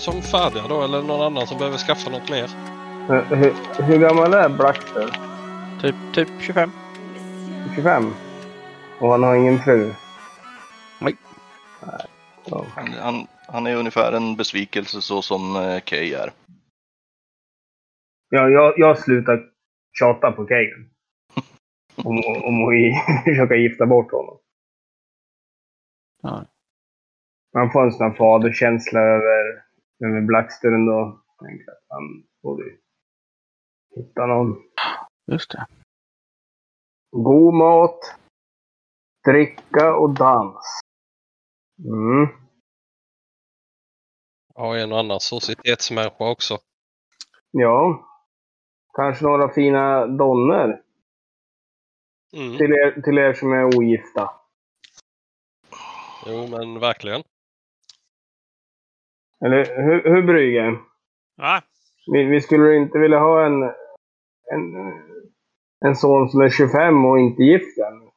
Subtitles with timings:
[0.00, 2.48] som färdiga då eller någon annan som behöver skaffa något mer?
[3.08, 5.08] Hur, hur, hur gammal är Blackster?
[5.80, 6.70] Typ, typ 25.
[7.74, 8.04] 25?
[9.00, 9.92] Och han har ingen fru?
[11.00, 11.16] Nej.
[12.74, 16.32] Han, han, han är ungefär en besvikelse så som eh, Kay är.
[18.28, 19.42] Ja, jag, jag slutar
[19.98, 20.90] tjata på Kagan.
[22.04, 24.38] Om, om att försöka gifta bort honom.
[26.22, 26.44] Ja.
[27.54, 29.69] Man får en sån här faderkänsla över,
[30.04, 31.22] över Blackster ändå.
[31.38, 32.64] Tänker att han borde
[33.96, 34.62] hitta någon.
[35.26, 35.66] Just det.
[37.16, 37.98] God mat,
[39.26, 40.80] dricka och dans.
[41.84, 42.28] Mm.
[44.54, 46.58] Ja, en och annan societetsmänniska också.
[47.50, 48.06] Ja.
[48.96, 50.82] Kanske några fina donner
[52.36, 52.56] Mm.
[52.58, 54.30] till er, till er som är ogifta.
[56.26, 57.22] Jo, men verkligen.
[59.44, 60.78] Eller hur, hur Brygge?
[61.36, 61.62] Va?
[62.12, 63.62] Vi, vi skulle inte vilja ha en,
[64.52, 64.74] en,
[65.84, 68.10] en son som är 25 och inte gift än.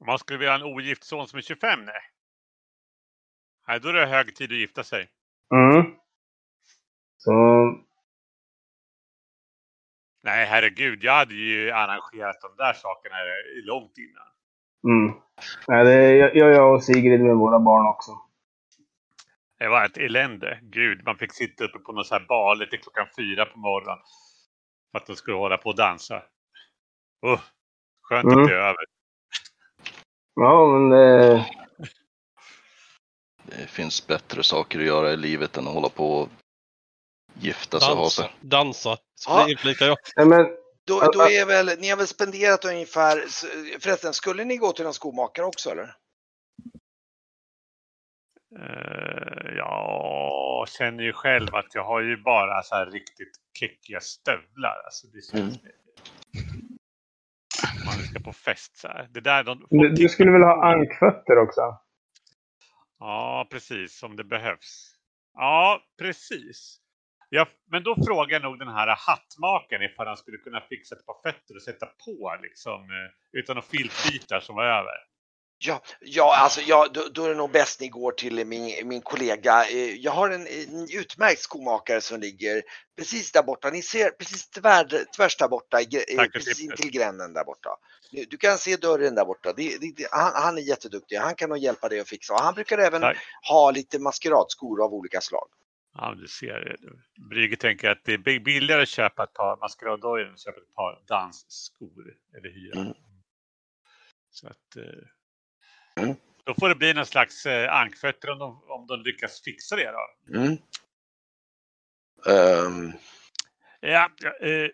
[0.00, 1.84] Om man skulle vilja ha en ogift son som är 25?
[1.84, 1.94] Nej.
[3.68, 5.08] Nej, då är det hög tid att gifta sig.
[5.54, 5.94] Mm.
[7.16, 7.32] Så,
[10.24, 11.04] Nej, herregud.
[11.04, 13.16] Jag hade ju arrangerat de där sakerna
[13.64, 14.26] långt innan.
[14.84, 15.14] mm.
[15.68, 18.10] Nej, det gör jag, jag och Sigrid med våra barn också.
[19.62, 20.58] Det var ett elände.
[20.62, 23.98] Gud, man fick sitta uppe på någon sån här bal till klockan fyra på morgonen.
[24.92, 26.22] För att de skulle hålla på och dansa.
[27.26, 27.40] Uh,
[28.02, 28.40] skönt Mm.
[28.40, 28.84] att det är över.
[30.34, 31.46] Ja, men eh,
[33.44, 36.28] Det finns bättre saker att göra i livet än att hålla på och
[37.34, 38.34] gifta sig och ha sig.
[38.40, 38.96] Dansa.
[39.26, 39.50] Ja.
[39.50, 39.96] Inflikar jag.
[40.16, 40.46] nej, men
[40.86, 43.16] Då, då är väl, ni har väl spenderat ungefär,
[43.80, 45.96] förresten skulle ni gå till en skomakare också eller?
[48.58, 54.82] Eh, ja, känner ju själv att jag har ju bara så här riktigt kickiga stövlar.
[54.84, 55.58] Alltså det känns...
[57.84, 59.08] Man ska på fest så här.
[59.10, 61.60] Det där, de, du, du skulle väl ha ankfötter också?
[62.98, 64.02] Ja, precis.
[64.02, 64.96] Om det behövs.
[65.34, 66.78] Ja, precis.
[67.28, 71.06] Ja, men då frågar jag nog den här hattmakaren ifall han skulle kunna fixa ett
[71.06, 75.11] par fötter och sätta på liksom eh, utan att filtbitar som var över.
[75.64, 79.00] Ja, ja alltså ja, då, då är det nog bäst ni går till min, min
[79.02, 79.64] kollega.
[79.68, 82.62] Eh, Jag har en, en utmärkt skomakare som ligger
[82.96, 83.70] precis där borta.
[83.70, 85.78] Ni ser precis tvär, tvärs där borta,
[86.16, 87.76] Tack precis intill gränden där borta.
[88.30, 89.52] Du, kan se dörren där borta.
[89.52, 91.16] Det, det, han, han är jätteduktig.
[91.16, 92.34] Han kan nog hjälpa dig att fixa.
[92.34, 93.18] Han brukar även Tack.
[93.48, 95.48] ha lite maskeradskor av olika slag.
[95.94, 96.76] Ja, du ser.
[97.30, 100.60] Brygge tänker att det är bi- billigare att köpa ett par maskeraddojor än att köpa
[100.60, 102.80] ett par dansskor eller hyra.
[102.80, 102.94] Mm.
[104.30, 104.82] Så att, eh,
[105.96, 106.14] Mm.
[106.44, 109.92] Då får det bli någon slags eh, ankfötter om de, om de lyckas fixa det
[109.92, 110.36] då.
[110.38, 110.58] Mm.
[112.26, 112.92] Ehm,
[113.84, 114.10] Ja,
[114.40, 114.68] eh,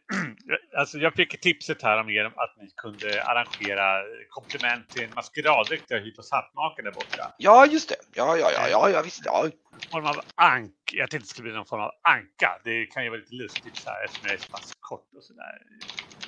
[0.79, 5.85] alltså jag fick tipset här om er att ni kunde arrangera komplement till en maskeraddräkt
[5.89, 7.35] jag hyrt hos hattmakaren där borta.
[7.39, 7.97] ja, just det.
[8.15, 9.23] Ja, ja, ja, ja, ja visst.
[9.25, 9.49] Ja.
[9.93, 10.75] Form av ank.
[10.93, 12.61] Jag tänkte det skulle bli någon form av anka.
[12.65, 15.25] Det kan ju vara lite lustigt så här eftersom jag är så pass kort och
[15.25, 15.63] sådär.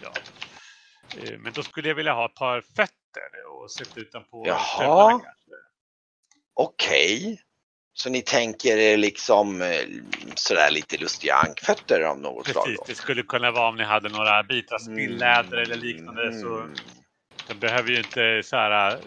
[0.03, 0.13] Ja.
[1.17, 5.21] Eh, Men då skulle jag vilja ha ett par fötter och sätta utanpå Jaha.
[6.55, 7.41] Okej.
[7.93, 9.69] Så ni tänker er liksom eh,
[10.35, 12.65] sådär lite lustiga ankfötter av något slag?
[12.65, 16.41] Precis, det skulle kunna vara om ni hade några bitar spillläder eller liknande.
[16.41, 16.75] Så Mm.
[17.49, 18.99] de behöver ju inte så här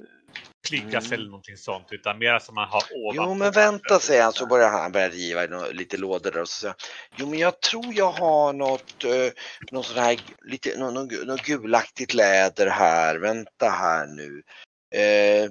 [0.63, 1.13] kliggas Mm.
[1.13, 3.23] eller någonting sånt utan mer som man har ovanför.
[3.23, 6.59] Jo men vänta säger han så börjar han börja riva lite lådor där och så
[6.59, 6.75] säger
[7.15, 9.31] Jo men jag tror jag har något, eh,
[9.71, 14.43] något sån här lite, något, något, något gulaktigt läder här, vänta här nu.
[14.95, 15.49] Eh,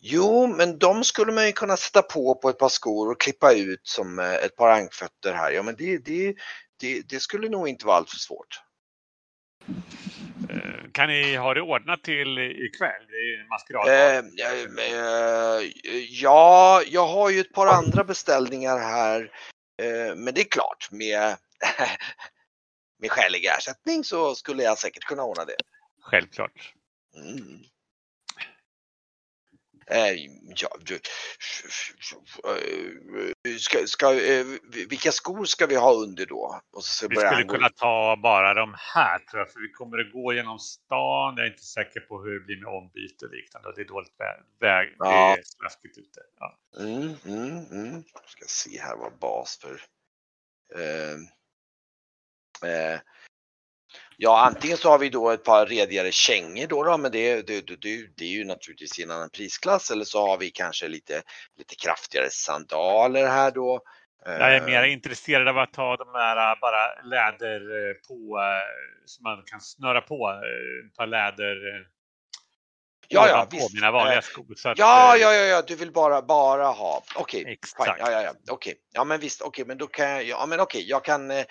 [0.00, 3.52] jo men de skulle man ju kunna sätta på på ett par skor och klippa
[3.52, 5.50] ut som eh, ett par ankfötter här.
[5.50, 6.34] Ja men det, det,
[6.80, 8.60] det, det skulle nog inte vara allt för svårt.
[10.50, 13.02] Eh, Kan ni ha det ordnat till ikväll?
[13.48, 13.88] Maskerad.
[13.88, 15.62] Eh, eh,
[16.08, 19.32] ja, jag har ju ett par andra beställningar här.
[19.82, 21.36] Eh, men det är klart, med,
[22.98, 25.56] med skälig ersättning så skulle jag säkert kunna ordna det.
[26.02, 26.74] Självklart.
[27.16, 27.62] Mm.
[29.90, 30.12] Eh,
[30.56, 31.00] ja, du, eh,
[33.58, 34.46] ska, ska, eh,
[34.88, 36.60] vilka skor ska vi ha under då?
[36.72, 40.12] Och så Vi skulle kunna ta bara de här tror jag, för vi kommer att
[40.12, 41.34] gå genom stan.
[41.36, 43.72] Jag är inte säker på hur det blir med ombyte och liknande.
[43.76, 44.94] Det är dåligt vä- väg.
[44.98, 45.34] Ja.
[45.34, 46.20] Det är smaskigt ute.
[46.38, 46.58] Ja.
[46.78, 48.04] Mm, mm, mm.
[48.26, 49.80] Ska se här vad bas för.
[50.74, 51.14] Eh,
[52.70, 53.00] eh,
[54.20, 57.66] Ja, antingen så har vi då ett par redigare kängor då, då men det, det,
[57.66, 59.90] det, det, är ju naturligtvis i en annan prisklass.
[59.90, 61.22] Eller så har vi kanske lite,
[61.58, 63.80] lite kraftigare sandaler här då.
[64.24, 68.38] Jag är Eh, mer intresserad av att ha de där äh, bara läder äh, på,
[68.38, 70.40] äh, som man kan snöra på,
[70.86, 71.86] ett par läder
[73.10, 73.74] Ja, ja, visst.
[73.74, 74.54] mina vanliga Eh, skor.
[74.56, 77.02] Så att, Ja, äh, ja, ja, ja, du vill bara, bara ha.
[77.14, 77.52] Okej, fine.
[77.52, 77.98] Exakt.
[77.98, 78.74] Ja, ja, ja, okej.
[78.92, 81.44] Ja, men visst, okej, men då kan jag, ja, men okej, jag kan, eh,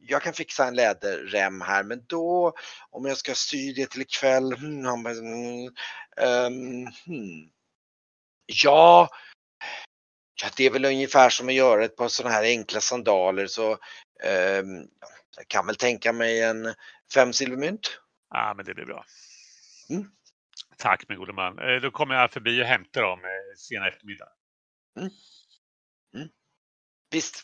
[0.00, 2.52] jag kan fixa en läderrem här, men då,
[2.90, 5.74] om jag ska sy det till ikväll, hmm, mm,
[6.16, 7.50] ehm, hmm.
[8.46, 9.08] Ja,
[10.42, 13.72] ja, det är väl ungefär som att göra ett par sådana här enkla sandaler så
[14.22, 14.88] ehm,
[15.36, 16.74] jag kan väl tänka mig en
[17.14, 18.00] fem silvermynt.
[18.30, 19.04] Ja, men det blir bra.
[19.90, 20.10] Mm.
[20.78, 21.58] Tack min gode man.
[21.58, 24.28] Eh, Då kommer jag förbi och hämtar dem eh, sena eftermiddag.
[27.10, 27.42] Visst,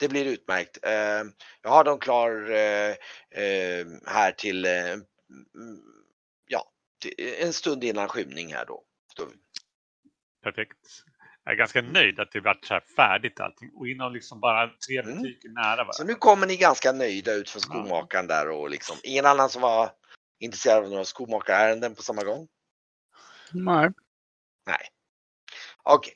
[0.00, 0.78] det blir utmärkt.
[0.82, 1.22] Eh,
[1.62, 2.30] Jag har dem klar
[4.10, 5.04] här till mm,
[6.48, 6.70] ja,
[7.38, 8.84] en stund innan skymning här då.
[10.42, 10.78] Perfekt.
[11.44, 14.68] Jag är ganska nöjd att det varit så här färdigt allting och inom liksom bara
[14.68, 15.22] tre Mm.
[15.22, 16.04] butiker nära Så varandra.
[16.04, 19.90] nu kommer ni ganska nöjda ut från skomakaren där och liksom ingen annan som var
[20.38, 22.48] intresserad av några skomakarärenden på samma gång?
[23.52, 23.90] Nej.
[24.66, 24.88] Nej.
[25.82, 26.14] Okej,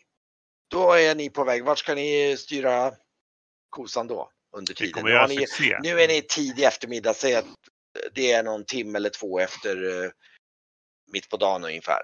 [0.69, 1.65] då är ni på väg.
[1.65, 2.93] Vart ska ni styra
[3.71, 4.93] kosan då under tiden?
[4.93, 5.47] kommer Nu, har ni,
[5.83, 7.47] nu är ni tidig eftermiddag, säg att
[8.13, 10.11] det är någon timme eller två efter eh,
[11.13, 12.01] mitt på dagen ungefär.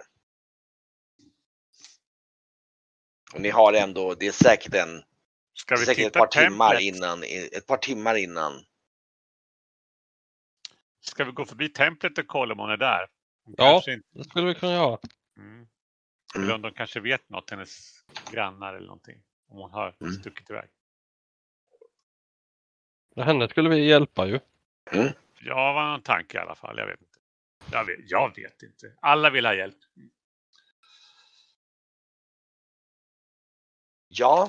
[3.34, 5.02] Och ni har ändå, det är säkert en,
[5.52, 6.96] Ska vi säkert ett par timmar templet?
[6.96, 7.22] innan,
[7.52, 8.64] ett par timmar innan.
[11.00, 13.06] Ska vi gå förbi templet och kolla om hon är där?
[13.44, 13.76] Hon Ja.
[13.76, 14.98] Inte, Det skulle vi kunna göra.
[16.34, 16.44] Mm.
[16.44, 19.22] Eller om de kanske vet något, hennes grannar eller någonting.
[19.48, 20.12] Om hon har Mm.
[20.12, 20.68] stuckit iväg.
[23.14, 24.40] Ja, Henne skulle vi hjälpa ju.
[25.40, 26.78] Jag var någon tanke i alla fall.
[26.78, 27.18] Jag vet inte.
[27.72, 28.92] Jag vet, jag vet inte.
[29.00, 29.76] Alla vill ha hjälp.
[34.08, 34.48] Ja.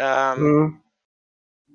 [0.00, 0.80] Ehm, Mm.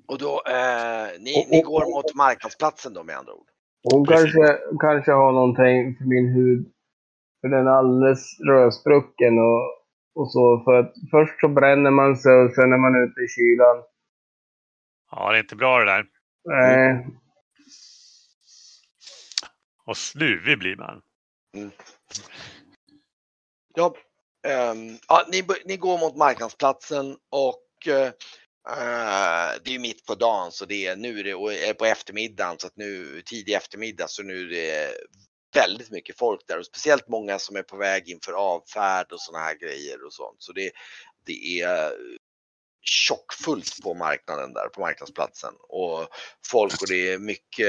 [0.08, 3.48] Och då, eh, ni, ni går mot marknadsplatsen då med andra ord.
[3.82, 4.32] Hon Precis.
[4.34, 6.72] kanske, kanske har någonting för min hud.
[7.40, 9.62] För den är alldeles rödsprucken och,
[10.14, 10.62] och så.
[10.64, 13.82] För att först så bränner man sig och sen är man ute i kylan.
[15.10, 16.06] Ja, det är inte bra det där.
[16.44, 17.06] Nej,
[19.90, 21.02] Och snuvig blir man.
[23.74, 23.94] Ja,
[24.48, 28.12] ehm, ja ni, ni går mot marknadsplatsen och eh,
[29.64, 32.58] det är mitt på dagen så det är nu är det och är på eftermiddagen
[32.58, 34.92] så att nu tidig eftermiddag så nu är det
[35.52, 39.44] väldigt mycket folk där och speciellt många som är på väg inför avfärd och sådana
[39.44, 40.42] här grejer och sånt.
[40.42, 40.70] Så det,
[41.26, 41.92] det är
[42.82, 46.08] tjockfullt på marknaden där på marknadsplatsen och
[46.46, 47.66] folk och det är mycket,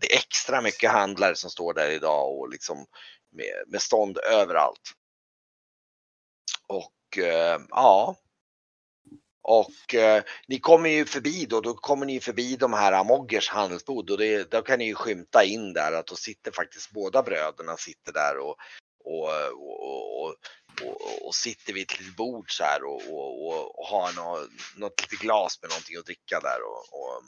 [0.00, 2.86] det är extra mycket handlare som står där idag och liksom
[3.32, 4.92] med, med stånd överallt.
[6.66, 8.16] Och eh, ja.
[9.42, 14.10] Och eh, ni kommer ju förbi då, då kommer ni förbi de här Moggers handelsbod
[14.10, 17.76] och det, då kan ni ju skymta in där att då sitter faktiskt båda bröderna
[17.76, 18.56] sitter där och,
[19.04, 20.34] och, och, och,
[20.82, 24.48] och, och sitter vid ett litet bord så här och, och, och, och har något,
[24.76, 27.22] något litet glas med någonting att dricka där och, och,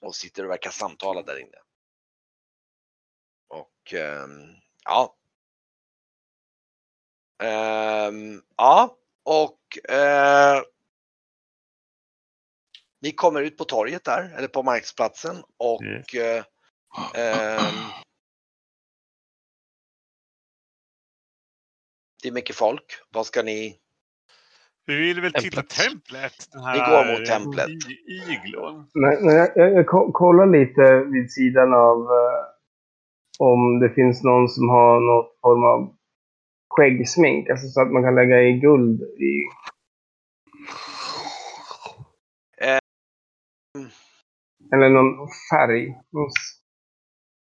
[0.00, 1.58] och sitter och verkar samtala där inne.
[3.48, 5.18] Och ehm, ja,
[7.42, 10.62] Ehm, ja, och eh,
[13.02, 16.14] ni kommer ut på torget där, eller på marknadsplatsen och Yes.
[16.14, 16.44] eh,
[17.14, 17.74] ehm,
[22.22, 22.84] det är mycket folk.
[23.14, 23.76] Vad ska ni?
[24.86, 25.68] Vi vill väl Templet.
[25.68, 26.48] templet?
[26.52, 27.68] Den här Vi går mot templet.
[27.68, 28.90] I, iglon.
[28.94, 32.44] Men, men jag, jag, jag ko- kollar lite vid sidan av eh,
[33.38, 35.94] om det finns någon som har något form av
[36.70, 37.50] skäggsmink.
[37.50, 39.32] Alltså så att man kan lägga i guld i.
[44.74, 45.94] Eller någon färg.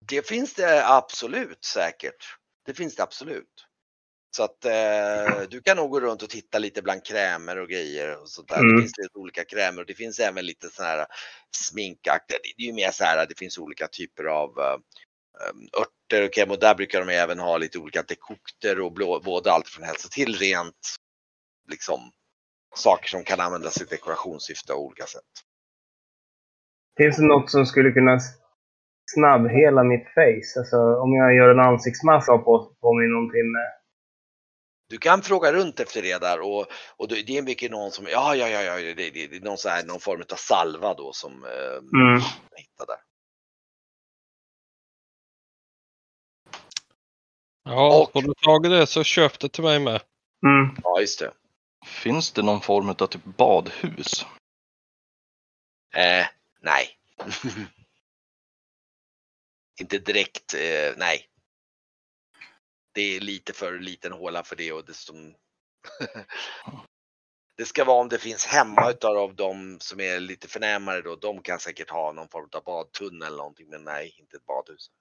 [0.07, 2.38] Det finns det absolut säkert.
[2.65, 3.67] Det finns det absolut.
[4.36, 8.22] Så att eh, du kan nog gå runt och titta lite bland krämer och grejer
[8.22, 8.60] och sånt där.
[8.60, 8.75] Mm.
[8.75, 11.05] Det finns lite olika krämer och det finns även lite sådana här
[11.57, 12.38] sminkaktiga.
[12.57, 16.34] Det är ju mer så här att det finns olika typer av eh, örter och
[16.34, 19.84] kräm och där brukar de även ha lite olika dekokter och blå, både allt från
[19.86, 20.96] hälsa till rent
[21.69, 22.12] liksom
[22.75, 25.24] saker som kan användas i dekorationssyfte av olika sätt.
[26.97, 28.19] Finns det något som skulle kunna
[29.11, 30.59] snabbhela mitt face?
[30.59, 33.59] Alltså om jag gör en ansiktsmassa på, på mig någon timme.
[34.89, 36.65] Du kan fråga runt efter det där och,
[36.97, 39.57] och det är mycket någon som, ja, ja, ja, ja det, det, det är någon,
[39.57, 42.21] så här, någon form av salva då som eh, mm.
[42.55, 42.97] hittar där.
[47.63, 50.01] Ja, och, får du tagit det så köp det till mig med.
[50.45, 50.75] Mm.
[50.83, 51.31] Ja, just det.
[51.85, 54.25] Finns det någon form av typ badhus?
[55.95, 56.25] Eh,
[56.67, 57.00] nej.
[59.81, 61.29] Inte direkt, eh, nej.
[62.93, 65.36] Det är lite för liten håla för det och det som...
[67.57, 71.15] det ska vara om det finns hemma utav de som är lite förnämare då.
[71.15, 74.91] De kan säkert ha någon form av badtunnel eller någonting, men nej, inte ett badhus.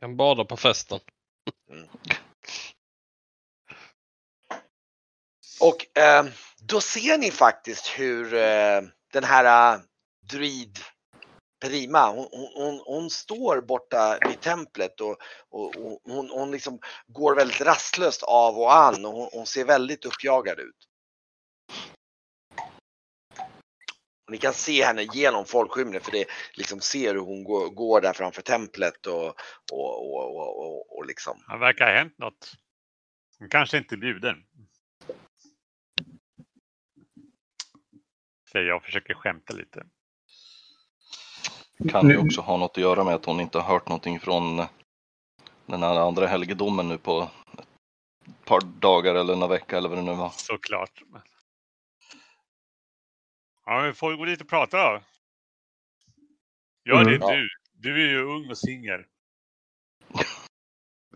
[0.00, 1.00] Kan bada på festen.
[5.60, 6.24] Och eh,
[6.58, 8.82] då ser ni faktiskt hur eh,
[9.12, 9.80] den här
[10.30, 10.78] druid
[11.60, 15.16] Prima, hon, hon, hon, hon står borta vid templet och,
[15.48, 19.64] och, och hon, hon liksom går väldigt rastlöst av och an och hon, hon ser
[19.64, 20.76] väldigt uppjagad ut.
[24.26, 28.00] Och ni kan se henne genom folkskymningen för det liksom ser hur hon går, går
[28.00, 29.26] där framför templet och,
[29.72, 31.44] och, och, och, och, och liksom.
[31.48, 32.52] Det verkar ha hänt något.
[33.38, 34.36] Hon kanske inte är bjuden.
[38.52, 39.86] Säger jag och försöker skämta lite.
[41.88, 42.26] Kan ju Mm.
[42.26, 44.56] också ha något att göra med att hon inte har hört någonting från
[45.66, 47.30] den här andra helgedomen nu på
[48.28, 50.30] ett par dagar eller några vecka eller vad det nu var.
[50.30, 51.02] Såklart.
[53.66, 55.00] Ja, vi får gå dit och prata då.
[56.84, 57.06] Gör Mm.
[57.20, 57.32] det Ja.
[57.36, 57.48] du.
[57.72, 59.04] Du är ju ung och singel.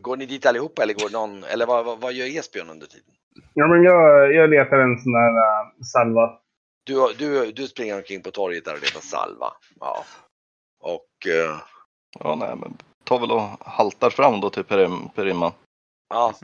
[0.01, 3.15] Går ni dit allihopa eller går någon, eller vad, vad, vad gör Esbjörn under tiden?
[3.55, 6.39] Ja, men jag, jag letar en sån där uh, salva.
[6.85, 9.53] Du, du, du springer omkring på torget där och letar salva.
[9.81, 10.05] Ja.
[10.85, 11.59] Och eh,
[12.21, 15.53] Ja, nej, men ta väl och haltar fram då till Perim, Perimma.
[16.09, 16.35] ja,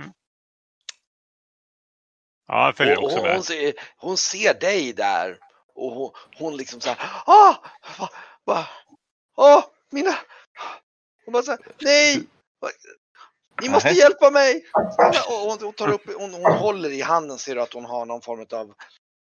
[2.47, 3.35] Ja, jag följer och, också med.
[3.35, 5.39] hon, ser, hon ser dig där
[5.75, 7.55] och hon, hon liksom så här, ah,
[7.99, 8.09] va,
[8.45, 8.67] va,
[9.37, 10.15] ah, mina,
[11.25, 12.23] hon bara så här, nej,
[13.63, 13.99] ni måste Nej.
[13.99, 14.65] hjälpa mig.
[15.29, 18.07] Och hon, hon tar upp, hon, hon håller i handen ser du att hon har
[18.07, 18.75] någon form av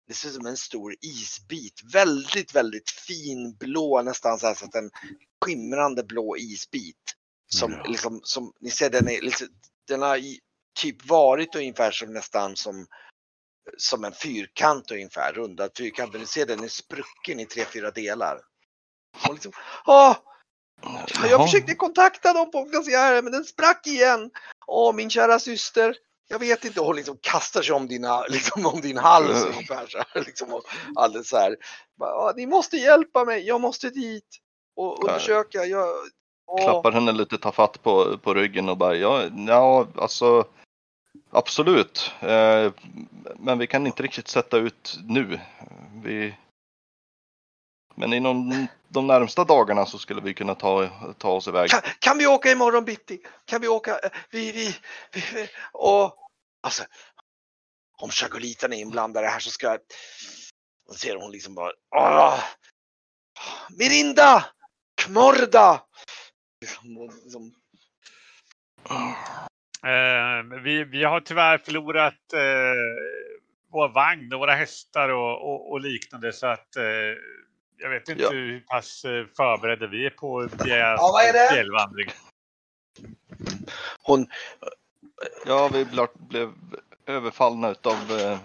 [0.07, 1.81] det ser ut som en stor isbit.
[1.93, 4.91] Väldigt, väldigt fin blå, nästan så så att en
[5.45, 7.15] skimrande blå isbit.
[7.47, 7.83] Som Ja.
[7.83, 9.47] liksom, som ni ser den är liksom,
[9.87, 10.19] den har
[10.79, 12.87] typ varit ungefär som nästan som
[13.77, 16.11] som en fyrkant ungefär, rundad fyrkant.
[16.11, 18.39] Men ni ser den är sprucken i tre, fyra delar.
[19.27, 19.51] Och liksom,
[19.85, 20.17] Åh!
[21.29, 24.31] Jag försökte kontakta dem på glaciären men den sprack igen.
[24.67, 25.95] Åh min kära syster.
[26.27, 29.53] Jag vet inte, hon liksom kastar sig om, dina, liksom om din hals Mm.
[29.53, 30.23] ungefär så här.
[30.25, 30.63] Liksom, och
[30.95, 31.55] alldeles så här.
[31.99, 34.27] Bara, "Åh, Ni måste hjälpa mig, jag måste dit
[34.75, 35.65] och undersöka.
[35.65, 35.87] Jag,
[36.47, 40.45] åh." Klappar henne lite tafatt på, på ryggen och bara ja, ja alltså
[41.31, 42.11] absolut.
[42.21, 42.71] Eh,
[43.39, 45.39] men vi kan inte riktigt sätta ut nu.
[46.03, 46.35] Vi...
[47.95, 51.69] Men inom de närmsta dagarna så skulle vi kunna ta, ta oss iväg.
[51.69, 53.19] Kan, kan vi åka imorgon bitti?
[53.45, 53.99] Kan vi åka?
[53.99, 54.75] eh, Vi, vi,
[55.11, 56.15] vi, vi och
[56.63, 56.83] alltså.
[57.97, 59.77] Om Chagolitan är inblandad i det här så ska
[60.89, 61.71] och ser hon liksom bara.
[61.95, 62.39] Åh,
[63.77, 64.45] Mirinda!
[65.01, 65.81] Kmorda!
[66.61, 67.53] Liksom,
[69.85, 72.39] Eh, vi, vi har tyvärr förlorat eh,
[73.71, 76.83] vår vagn och våra hästar och, och, och liknande så att eh,
[77.77, 78.29] jag vet inte Ja.
[78.29, 82.09] hur pass eh, förberedda vi är på deras Ja, fjällvandring.
[84.01, 84.27] hon,
[85.45, 85.85] Ja, vi
[86.29, 86.51] blev,
[87.05, 88.37] överfallna utav eh,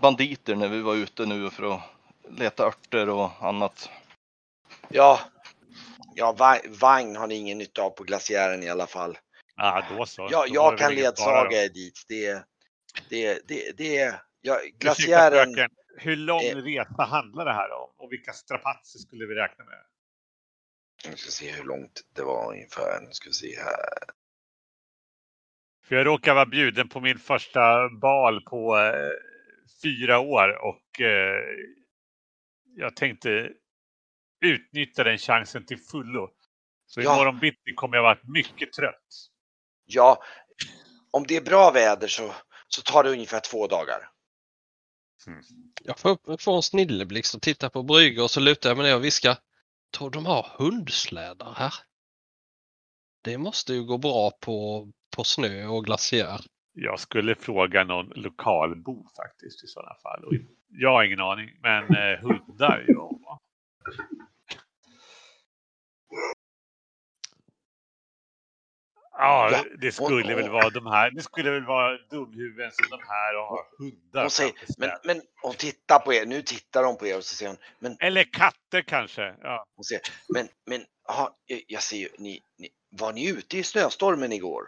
[0.00, 1.80] banditer när vi var ute nu för att
[2.28, 3.90] leta örter och annat.
[4.88, 5.20] ja,
[6.14, 9.18] ja, va- vagn har ni ingen nytta av på glaciären i alla fall.
[9.56, 10.28] Ja, då så.
[10.30, 12.04] Ja, Då jag kan ledsaga er dit.
[12.08, 12.42] Det,
[13.08, 15.68] det, det, det, ja, glaciären.
[15.96, 16.56] Hur lång Eh.
[16.56, 17.89] resa handlar det här om?
[18.00, 19.84] Och vilka strapatser skulle vi räkna med?
[21.10, 23.00] Nu ska se hur långt det var ungefär.
[23.00, 23.74] Nu ska vi se här.
[25.84, 29.10] För jag råkar vara bjuden på min första bal på eh,
[29.82, 31.44] fyra år och eh,
[32.76, 33.52] jag tänkte
[34.44, 36.30] utnyttja den chansen till fullo.
[36.86, 37.14] Så Ja.
[37.14, 39.28] imorgon bitti kommer jag vara mycket trött.
[39.84, 40.22] Ja,
[41.10, 42.34] om det är bra väder så,
[42.68, 44.08] så tar det ungefär två dagar.
[45.84, 48.96] Jag får, får en snilleblixt och tittar på bryggor och så lutar jag mig ner
[48.96, 49.38] och viskar.
[49.98, 51.74] Tror de har hundslädar här?
[53.24, 56.40] Det måste ju gå bra på, på snö och glaciär.
[56.72, 60.24] Jag skulle fråga någon lokalbo faktiskt i sådana fall.
[60.68, 63.40] Jag har ingen aning, men eh, hundar, ja.
[69.20, 71.10] Ja, Ja, det skulle och- väl vara de här.
[71.10, 74.20] Det skulle väl vara dumhuvuden som de här och har hundar.
[74.22, 76.26] Hon säger, men, men hon tittar på er.
[76.26, 79.34] Nu tittar hon på er och så säger hon, men, Eller katter kanske.
[79.42, 79.64] Ja.
[79.76, 83.62] hon säger, men, men, aha, jag- jag ser ju, ni, ni, var ni ute i
[83.62, 84.62] snöstormen igår?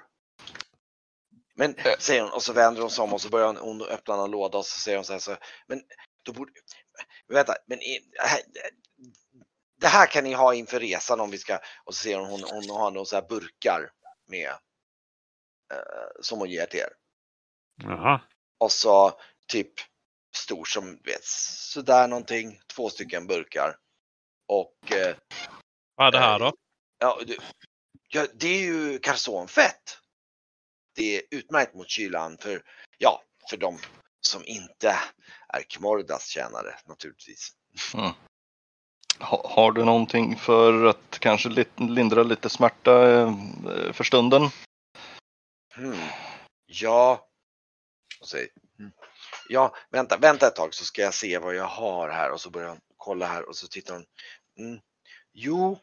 [1.54, 4.14] Men säger hon och så vänder hon sig om och så börjar hon, hon öppna
[4.24, 5.80] en låda och så säger hon så här så, men
[6.22, 6.52] då borde,
[7.28, 7.78] vänta, men
[9.80, 12.40] det här kan ni ha inför resan om vi ska, och så ser hon, hon,
[12.50, 13.90] hon har några så här burkar
[14.32, 14.50] med
[15.72, 16.92] eh, som hon ger till er.
[17.82, 18.20] Jaha.
[18.58, 19.72] Och så typ
[20.34, 23.76] stor som vet sådär någonting, två stycken burkar.
[24.48, 25.16] Och eh,
[25.94, 26.52] Vad är det här då?
[26.98, 27.36] ja, det,
[28.08, 29.98] ja, det är ju karsonfett.
[30.94, 32.62] Det är utmärkt mot kylan för,
[32.98, 33.78] ja, för de
[34.20, 34.98] som inte
[35.48, 37.50] är Kmordas tjänare naturligtvis.
[37.92, 38.14] Ha,
[39.18, 43.32] har du någonting för att kanske lindra lite smärta eh,
[43.92, 44.42] för stunden?
[45.74, 46.08] Hmm.
[46.66, 47.28] Ja.
[48.20, 48.36] Och.
[48.78, 48.92] Hmm.
[49.48, 52.50] Ja, vänta, vänta ett tag så ska jag se vad jag har här och så
[52.50, 54.04] börjar hon kolla här och så tittar hon.
[54.58, 54.80] Mm.
[55.32, 55.78] Jo,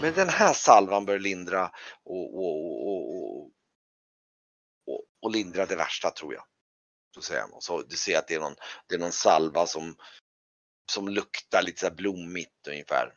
[0.00, 1.70] men den här salvan bör lindra
[2.04, 3.50] och, och, och, och,
[4.86, 6.44] och, och lindra det värsta tror jag.
[7.14, 9.66] Så säger han och så du ser att det är någon, det är någon salva
[9.66, 9.96] som,
[10.92, 13.12] som luktar lite så här blommigt ungefär.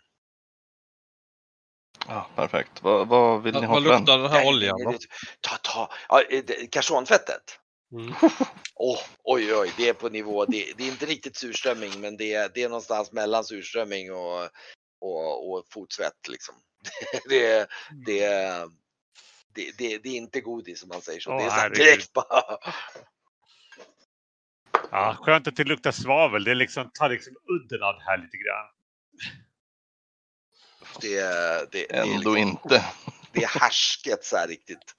[2.08, 2.84] Ja, perfekt.
[2.84, 4.00] Vad, vad vill ni ha Vad för den?
[4.00, 5.00] luktar den här oljan det-
[5.42, 7.60] Ta, ta, ja, eh, karsonfettet.
[7.92, 8.14] Mm.
[8.76, 12.34] Åh, oj, oj, det är på nivå, det, det är inte riktigt surströmming men det
[12.34, 14.50] är, det är någonstans mellan surströmming och,
[15.02, 16.56] och, och fotsvett liksom.
[17.30, 17.68] Det, är-
[18.06, 18.68] det, är-
[19.56, 21.32] det, det, det är inte godis om man säger så.
[21.32, 22.58] Åh, det är så direkt bara.
[24.92, 26.44] Ja, skönt att det luktar svavel.
[26.44, 28.68] Det liksom, tar liksom udden av det här lite grann.
[31.02, 32.86] Det, är- det, det, är Ändå liksom, inte.
[33.32, 34.96] det är härsket så här riktigt.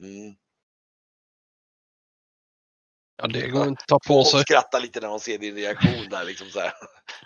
[0.00, 0.34] Mm.
[3.22, 4.40] Ja, det går inte att ta på Hon sig.
[4.40, 6.72] skrattar lite när hon ser din reaktion där liksom så här.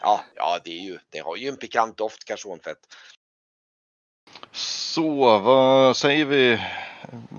[0.01, 2.79] Ja, ja, det är ju, det har ju en pikant doft karsonfett.
[4.53, 6.61] Så, vad säger vi,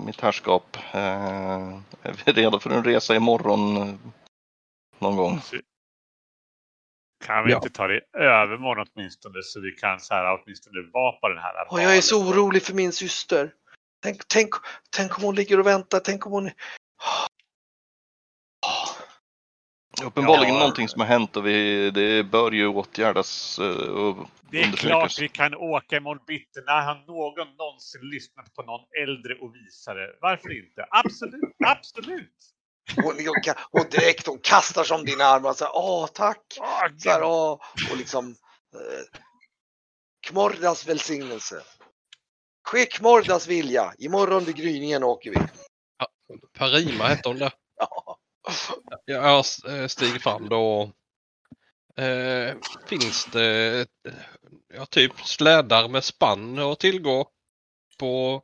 [0.06, 0.76] mitt herrskap?
[0.92, 3.98] Eh, är vi redo för en resa imorgon
[5.02, 5.40] någon gång?
[7.24, 7.56] Kan vi Ja.
[7.56, 11.38] inte ta det i övermorgon åtminstone så vi kan så här åtminstone vara på den
[11.38, 13.52] här Och jag är så orolig för min syster.
[14.02, 14.48] Tänk, tänk,
[14.96, 16.50] tänk om hon ligger och väntar, tänk om hon...
[20.04, 20.58] Uppenbarligen Ja.
[20.60, 25.18] någonting som har hänt och vi, det bör ju åtgärdas eh, och Det är klart
[25.20, 26.60] vi kan åka imorgon bitti.
[26.66, 30.08] När har någon någonsin lyssnat på någon äldre och visare?
[30.20, 30.86] Varför inte?
[30.90, 32.36] Absolut, absolut!
[32.96, 33.16] Hon,
[33.70, 36.58] hon, direkt hon kastar sig om dina armar och säger åh tack.
[36.98, 38.28] Så här, åh, och liksom
[38.74, 39.20] eh,
[40.26, 41.62] Kmordas välsignelse.
[42.64, 43.94] Ske Kmordas vilja.
[43.98, 45.36] Imorgon vid gryningen åker vi.
[46.58, 47.52] Parima hette hon där.
[47.76, 48.18] Ja.
[49.04, 50.92] Jag eh, stiger fram då.
[51.96, 53.86] Eh, finns det
[54.74, 57.28] ja, typ slädar med spann att tillgå
[57.98, 58.42] på,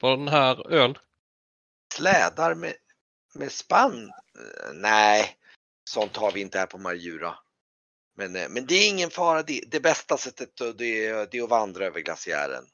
[0.00, 0.98] på den här ön?
[1.94, 2.74] Slädar med,
[3.34, 4.08] med spann?
[4.08, 5.36] Eh, nej,
[5.90, 7.38] sånt har vi inte här på Marjura.
[8.14, 9.42] Men, eh, men det är ingen fara.
[9.42, 12.64] Det, det bästa sättet det, är- det är att vandra över glaciären.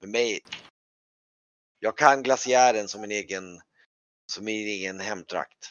[0.00, 0.40] För mig,
[1.78, 3.60] jag kan glaciären som en egen,
[4.32, 5.70] som min egen hemtrakt.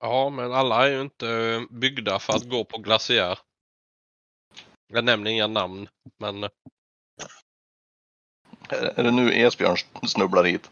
[0.00, 3.38] Ja, men alla är ju inte eh, byggda för att gå på glaciär.
[4.86, 6.48] Jag nämner inga namn, men
[8.72, 10.70] är det nu Esbjörn snubblar hit?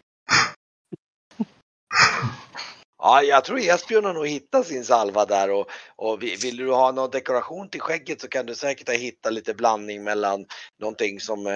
[3.02, 6.70] Ja, jag tror Esbjörn har nog hittat sin salva där och, och vi- vill du
[6.72, 10.44] ha någon dekoration till skägget så kan du säkert ha hittat lite blandning mellan
[10.80, 11.52] någonting som eh,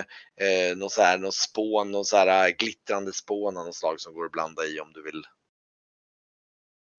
[0.46, 4.00] eh, någon så här, någon spån, någon så här eh, glittrande spån av något slag
[4.00, 5.22] som går att blanda i om du vill.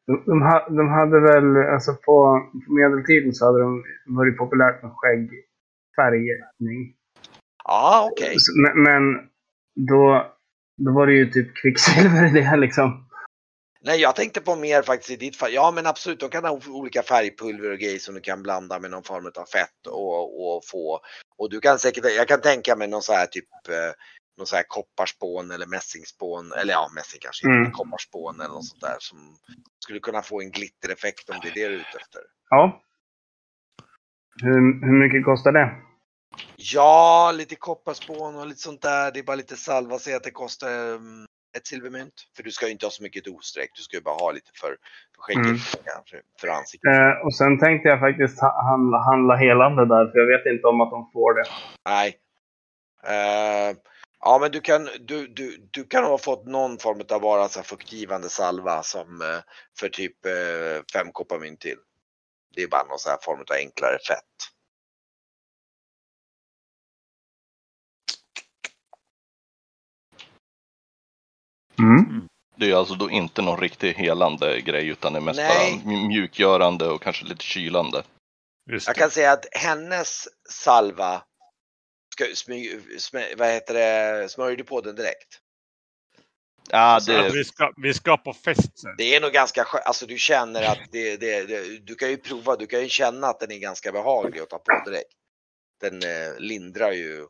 [0.08, 4.84] De, de, ha, de hade väl, alltså på, på medeltiden så hade de varit populärt
[4.84, 6.96] med skäggfärgning.
[7.64, 8.36] Ja, okej.
[8.40, 9.30] Så- Men, men
[9.76, 10.34] då,
[10.78, 13.10] då var det ju typ kvicksilver i det liksom.
[13.86, 15.54] Nej, jag tänkte på mer faktiskt i ditt fall.
[15.54, 18.92] Ja, men absolut, de kan ha olika färgpulver och grejer som du kan blanda med
[18.92, 21.00] någon form av fett och, och få.
[21.38, 23.94] Och du kan säkert, jag kan tänka mig någon så här typ eh,
[24.38, 27.72] någon så här kopparspån eller mässingspån, eller ja, mässing kanske inte, Mm.
[27.72, 29.18] kopparspån eller något sånt där som
[29.80, 32.22] skulle kunna få en glittereffekt om det är det du är ute efter.
[32.50, 32.82] Ja.
[34.42, 35.72] Hur, hur mycket kostar det?
[36.56, 39.12] Ja, lite kopparspån och lite sånt där.
[39.12, 40.00] Det är bara lite salva.
[40.00, 41.26] Säg att det kostar um,
[41.58, 42.14] ett silvermynt.
[42.36, 43.72] För du ska ju inte ha så mycket dosträck.
[43.76, 44.68] Du ska ju bara ha lite för,
[45.16, 45.58] för skägget Mm.
[45.86, 46.92] kanske, för ansiktet.
[46.92, 50.68] Eh, och sen tänkte jag faktiskt ha- handla, handla helande där, för jag vet inte
[50.68, 51.50] om att de får det.
[51.86, 52.18] Nej.
[53.08, 53.76] Eh,
[54.20, 57.64] ja, men du kan, du, du, du kan ha fått någon form av bara så
[57.64, 59.28] fuktgivande salva som eh,
[59.80, 61.78] för typ eh, fem kopparmynt till.
[62.56, 64.53] Det är bara någon så här form av enklare fett.
[71.80, 72.28] Mm.
[72.56, 75.82] Det är alltså då inte någon riktig helande grej utan det är mest Nej.
[75.84, 78.04] bara mj- mjukgörande och kanske lite kylande.
[78.72, 81.24] Just Jag kan säga att hennes salva,
[82.14, 85.40] ska, smy, smä, vad heter det, smörjer du på den direkt?
[86.70, 88.96] Ja, Så att det, vi, ska, vi ska på fest sen.
[88.98, 92.18] Det är nog ganska skönt, alltså du känner att det, det, det, du kan ju
[92.18, 95.14] prova, du kan ju känna att den är ganska behaglig att ta på direkt.
[95.82, 97.28] Den eh, lindrar ju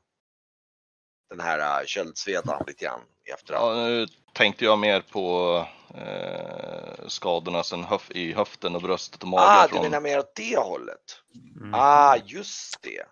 [1.30, 3.80] den här uh, köldsvedan lite grann i efterhand.
[3.80, 5.58] ja, nu tänkte jag mer på
[5.96, 9.48] eh, skadorna sen höf, i höften och bröstet och magen.
[9.50, 11.22] ah, du från, menar mer åt det hållet?
[11.62, 11.74] Mm.
[11.74, 13.06] Ah, just det.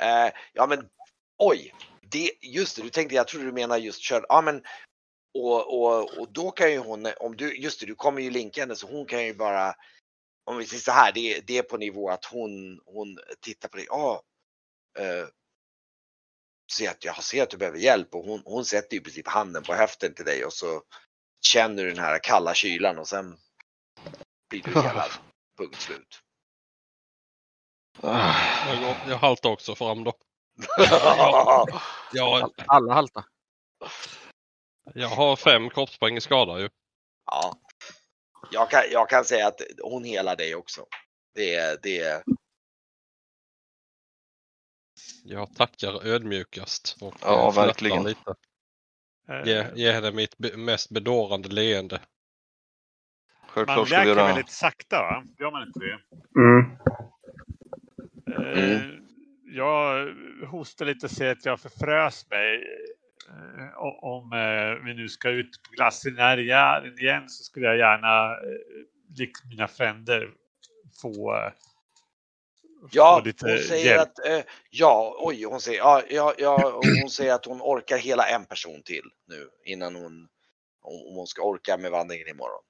[0.00, 0.88] Eh, ja men
[1.38, 4.24] oj, det, just det, du tänkte, jag trodde du menar just köld.
[4.28, 4.62] Ja men
[5.38, 8.60] och, och, och då kan ju hon, om du, just det, du kommer ju linka
[8.60, 9.74] henne så hon kan ju bara,
[10.44, 13.76] om vi säger så här, det, det är på nivå att hon, hon tittar på
[13.76, 14.22] dig, ja,
[14.98, 15.28] eh,
[16.72, 19.28] ser att jag ser att du behöver hjälp och hon, hon sätter ju i princip
[19.28, 20.82] handen på höften till dig och så
[21.46, 23.36] känner du den här kalla kylan och sen
[24.50, 25.10] blir du helad.
[25.58, 26.20] Punkt slut.
[28.02, 30.12] Jag, går, jag haltar också fram då.
[32.12, 33.24] Jag, All- Alla halta.
[34.94, 36.68] jag har fem kroppspoäng i skada ju.
[37.26, 37.58] Ja.
[38.50, 40.86] Jag kan, jag kan säga att hon helar dig också.
[41.34, 42.22] Det är, det är,
[45.24, 46.96] Jag tackar ödmjukast.
[47.00, 48.02] Och Ja, eh, verkligen.
[48.04, 48.34] Lite.
[49.28, 52.00] Eh, Ge, ge henne mitt be- mest bedårande leende.
[53.40, 54.26] Man självklart vi läker göra...
[54.26, 55.24] väldigt sakta va?
[55.38, 55.98] Gör man inte det?
[56.40, 56.76] Mm.
[58.76, 58.82] Eh,
[59.44, 60.08] Jag
[60.46, 62.64] hostar lite och säger att jag förfrös mig.
[63.28, 69.18] Eh, Om eh, vi nu ska ut på glaciären igen så skulle jag gärna, eh,
[69.18, 70.30] likt mina fränder,
[71.02, 71.52] få, eh,
[72.92, 74.00] ja, hon säger hjälp.
[74.00, 76.70] att, eh, ja, oj, hon säger, ja, ja, ja,
[77.00, 80.28] hon säger att hon orkar hela en person till nu innan hon,
[80.82, 82.62] om hon ska orka med vandringen imorgon.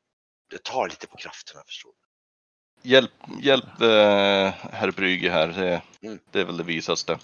[0.51, 2.89] Det tar lite på krafterna förstår du.
[2.91, 5.49] Hjälp, hjälp eh, herr Brygge här.
[5.49, 6.19] Det, Mm.
[6.31, 7.19] det är väl det visaste.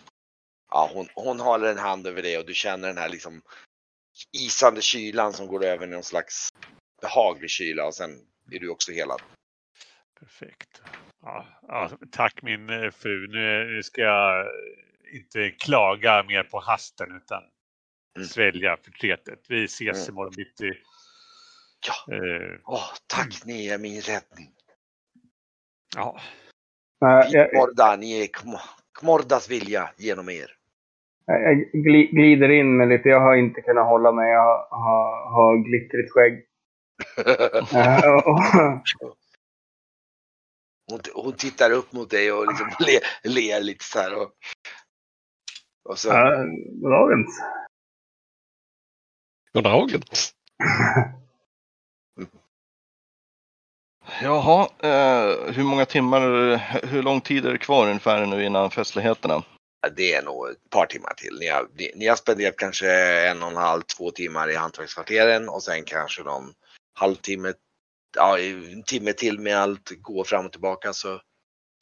[0.70, 3.42] Ja, hon, hon håller en hand över dig och du känner den här liksom
[4.32, 6.48] isande kylan som går över i någon slags
[7.00, 8.10] behaglig kyla och sen
[8.52, 9.22] är du också helad.
[10.20, 10.80] Perfekt.
[11.22, 13.26] Ja, ja, tack min eh, fru.
[13.28, 14.46] Nu, nu ska jag eh,
[15.16, 17.42] inte klaga mer på hasten utan
[18.16, 18.28] Mm.
[18.28, 19.40] svälja förtretet.
[19.48, 20.14] Vi ses Mm.
[20.14, 20.72] imorgon bitti.
[21.86, 22.14] Ja.
[22.14, 24.50] Eh, Åh, tack, ni är min räddning.
[25.96, 26.20] ja.
[27.00, 28.68] Nej, jag, Kmorda, ni är Km-
[29.00, 30.50] Kmordas vilja genom er.
[31.26, 33.08] jag gli- glider in med lite.
[33.08, 34.30] Jag har inte kunnat hålla mig.
[34.30, 36.44] Jag har, har, har glittrigt skägg.
[37.74, 38.82] Eh, och-
[40.90, 44.14] Hon, hon tittar upp mot dig och liksom le, ler lite så här.
[44.14, 44.30] Och,
[45.88, 46.44] och så, Ja,
[46.82, 47.42] Goddagens.
[49.52, 50.02] Goddagen.
[54.22, 56.20] Jaha, eh, hur många timmar,
[56.86, 59.42] hur lång tid är det kvar ungefär nu innan festligheterna?
[59.96, 61.38] det är nog ett par timmar till.
[61.40, 62.92] Ni har, ni, ni har spenderat kanske
[63.28, 66.52] en och en halv, två timmar i hantverkskvarteren och sen kanske någon
[66.94, 67.52] halvtimme,
[68.16, 70.92] ja, en timme till med allt gå fram och tillbaka.
[70.92, 71.20] Så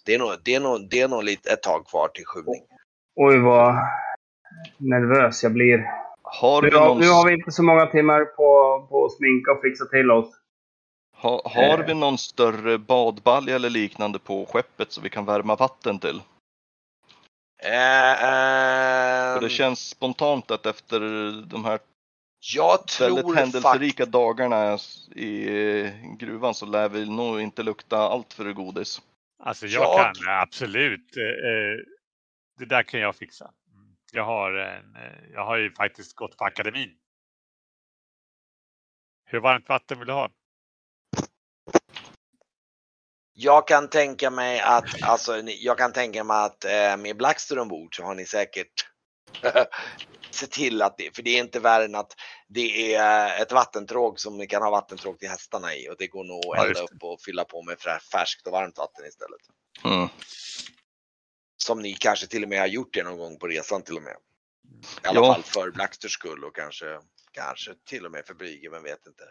[0.06, 2.62] det är nog, det är nog, det är nog lite, ett tag kvar till skymning.
[3.16, 3.74] Oj, vad
[4.76, 5.90] nervös jag blir.
[6.22, 9.60] Har Nu någon, nu har vi inte så många timmar på, på att sminka och
[9.62, 10.34] fixa till oss.
[11.16, 11.86] ha, har eh.
[11.86, 16.22] vi någon större badbalja eller liknande på skeppet så vi kan värma vatten till?
[17.62, 21.00] Eh, För ehm, det känns spontant att efter
[21.46, 21.78] de här
[22.40, 24.78] jag väldigt tror händelserika dagarna
[25.14, 25.44] i
[25.80, 29.02] eh, gruvan så lär vi nog inte lukta allt för godis.
[29.42, 31.16] Alltså jag Jag- kan absolut.
[31.16, 31.78] eh, eh,
[32.58, 33.44] Det där kan jag fixa.
[33.74, 33.96] Mm.
[34.12, 34.96] Jag har, en,
[35.32, 36.90] jag har ju faktiskt gått på akademin.
[39.24, 40.30] Hur varmt vatten vill du ha?
[43.32, 47.96] Jag kan tänka mig att, alltså, jag kan tänka mig att eh, med Blackster ombord
[47.96, 48.72] så har ni säkert
[50.34, 52.12] se till att det, för det är inte värre än att
[52.48, 56.24] det är ett vattentråg som ni kan ha vattentråg till hästarna i och det går
[56.24, 57.80] nog att elda upp och fylla på med
[58.12, 59.40] färskt och varmt vatten istället.
[59.84, 60.08] Mm.
[61.56, 64.02] Som ni kanske till och med har gjort det någon gång på resan till och
[64.02, 64.16] med.
[65.04, 65.34] I alla Ja.
[65.34, 67.00] fall för Blacksters skull och kanske,
[67.32, 69.24] kanske till och med för Brygge, men vet inte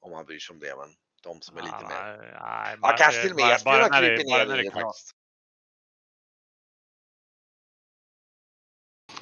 [0.00, 0.76] om han bryr sig om det.
[0.76, 2.16] Men de som är lite Ja, mer.
[2.40, 5.14] nej, Ja, kanske till och med Esbjörn har krupit ner i det faktiskt.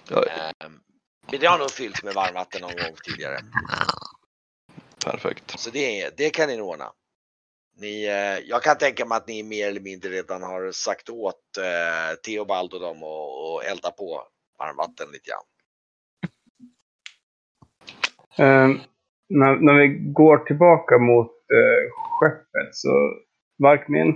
[0.08, 0.24] Ja,
[0.60, 0.80] Ehm,
[1.30, 3.38] Men det har nog fyllts med varmvatten någon gång tidigare.
[5.04, 5.58] perfekt.
[5.60, 6.92] Så det, det kan ni ordna.
[7.76, 11.58] Ni, eh, jag kan tänka mig att ni mer eller mindre redan har sagt åt
[11.58, 14.22] eh, Theobald och dem och, och elda på
[14.58, 15.44] varmvatten lite grann.
[18.36, 18.80] Ehm,
[19.28, 22.88] när, när vi går tillbaka mot eh, skeppet så
[23.58, 24.14] Varkmin.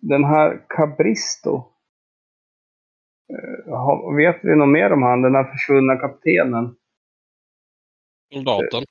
[0.00, 1.64] Den här Cabristo.
[3.32, 5.22] Eh, vet vi något mer om han?
[5.22, 6.76] Den här försvunna kaptenen.
[8.34, 8.84] Soldaten.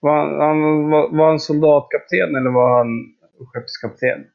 [0.00, 4.30] Var han, han, var, var han soldatkapten eller var han skeppskapten?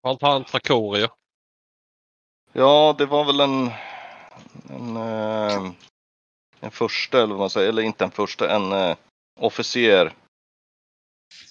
[0.00, 1.10] Var inte han Trakorier?
[2.52, 3.70] Ja, det var väl en,
[4.70, 5.72] en, eh,
[6.60, 8.96] en första, eller vad man säger, eller inte en första, en eh,
[9.40, 10.12] officer.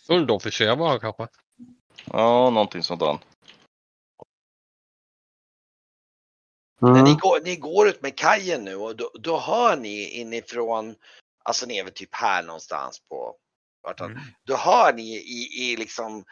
[0.09, 1.27] Underofficer var han kanske?
[2.05, 3.01] Ja, någonting sånt
[6.81, 10.95] När ni går, ni går ut med kajen nu och då, då hör ni inifrån,
[11.43, 13.35] alltså ni är väl typ här någonstans på.
[13.99, 14.19] Mm.
[14.43, 16.25] Då hör ni i, i liksom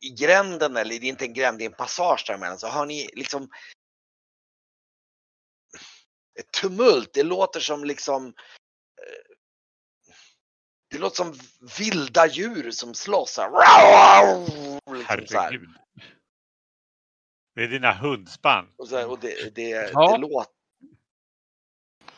[0.00, 2.86] i gränden eller det är inte en gränd, det är en passage däremellan så hör
[2.86, 3.48] ni liksom
[6.38, 7.10] ett tumult.
[7.12, 9.36] Det låter som liksom eh,
[10.90, 11.34] det låter som
[11.78, 13.38] vilda djur som slåss.
[13.38, 13.50] här.
[14.94, 15.60] Liksom så här.
[17.56, 18.66] Är dina hundspann.
[18.76, 20.12] Och, så här, och det, det, Ja.
[20.12, 20.56] det låter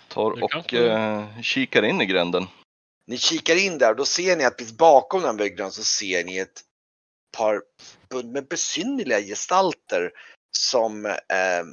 [0.09, 2.47] Tar och eh, kikar in i gränden.
[3.07, 6.25] Ni kikar in där och då ser ni att precis bakom den byggnaden så ser
[6.25, 6.63] ni ett
[7.37, 7.63] par
[8.25, 10.11] med besynnerliga gestalter
[10.57, 11.65] som eh,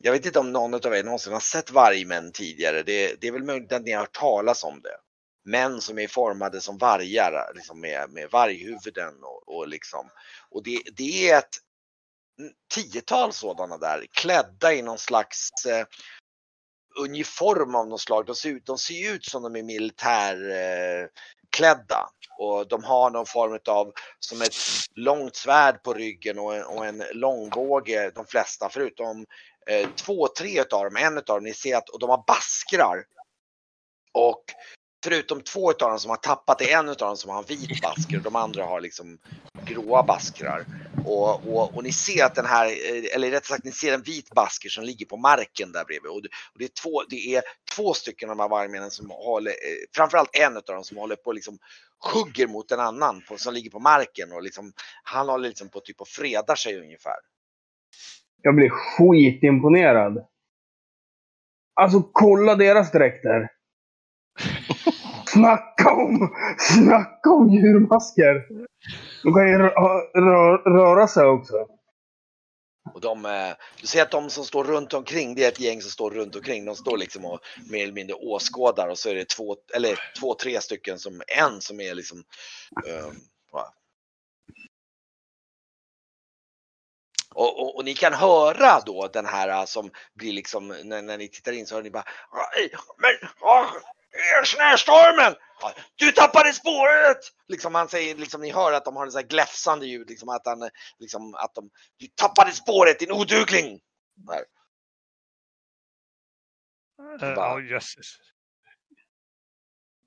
[0.00, 2.82] jag vet inte om någon av er någonsin har sett vargmän tidigare.
[2.82, 4.96] Det, det är väl möjligt att ni har hört talas om det.
[5.44, 10.10] Män som är formade som vargar, liksom med, med varghuvuden och, och liksom.
[10.50, 11.58] Och det, det är ett
[12.74, 15.86] tiotal sådana där klädda i någon slags eh,
[16.98, 18.26] uniform av något slag.
[18.26, 21.10] De ser ut, de ser ut som de är militärklädda.
[21.90, 24.54] Eh, och de har någon form av som ett
[24.94, 29.26] långt svärd på ryggen och en, och en långbåge de flesta förutom
[29.66, 33.04] eh, två, tre utav dem, en utav dem, ni ser att och de har baskrar.
[34.12, 34.44] Och
[35.04, 37.44] förutom två utav dem som har tappat det, är en utav dem som har en
[37.44, 39.18] vit basker och de andra har liksom
[39.64, 40.66] gråa baskrar.
[41.08, 44.02] Och, och, och ni ser att den här, eh, eller rättare sagt ni ser en
[44.02, 46.10] vit basker som ligger på marken där bredvid.
[46.10, 47.42] Och det, och det, är, två, det är
[47.76, 49.54] två stycken av de här vargmännen som håller, eh,
[49.96, 51.58] framförallt en av dem som håller på liksom
[52.14, 55.80] hugger mot en annan på, som ligger på marken och liksom, han håller liksom på
[55.80, 57.16] typ och fredar sig ungefär.
[58.42, 60.26] Jag blir skitimponerad.
[61.74, 63.57] Alltså kolla deras dräkter.
[65.38, 68.46] Snacka om, snacka om djurmasker.
[69.22, 69.58] De kan ju
[70.78, 71.66] röra sig också.
[72.94, 75.80] Och de, eh, du ser att de som står runt omkring, det är ett gäng
[75.80, 76.64] som står runt omkring.
[76.64, 80.34] De står liksom och mer eller mindre åskådar och så är det två, eller två,
[80.34, 82.22] tre stycken som, en som är liksom
[82.86, 83.16] Um,
[87.34, 91.18] och, och, och ni kan höra då den här eh, som blir liksom, när, när
[91.18, 92.04] ni tittar in så hör ni bara
[92.98, 93.66] Men, åh,
[94.44, 95.34] snöstormen!
[95.60, 97.18] Ja, Du tappade spåret!
[97.48, 100.28] Liksom han säger, liksom ni hör att de har en sån här gläfsande ljud, liksom
[100.28, 103.80] att han, liksom att de, du tappade spåret din odugling!
[104.16, 104.44] Där.
[107.20, 107.34] Va?
[107.36, 108.06] Ja, jösses.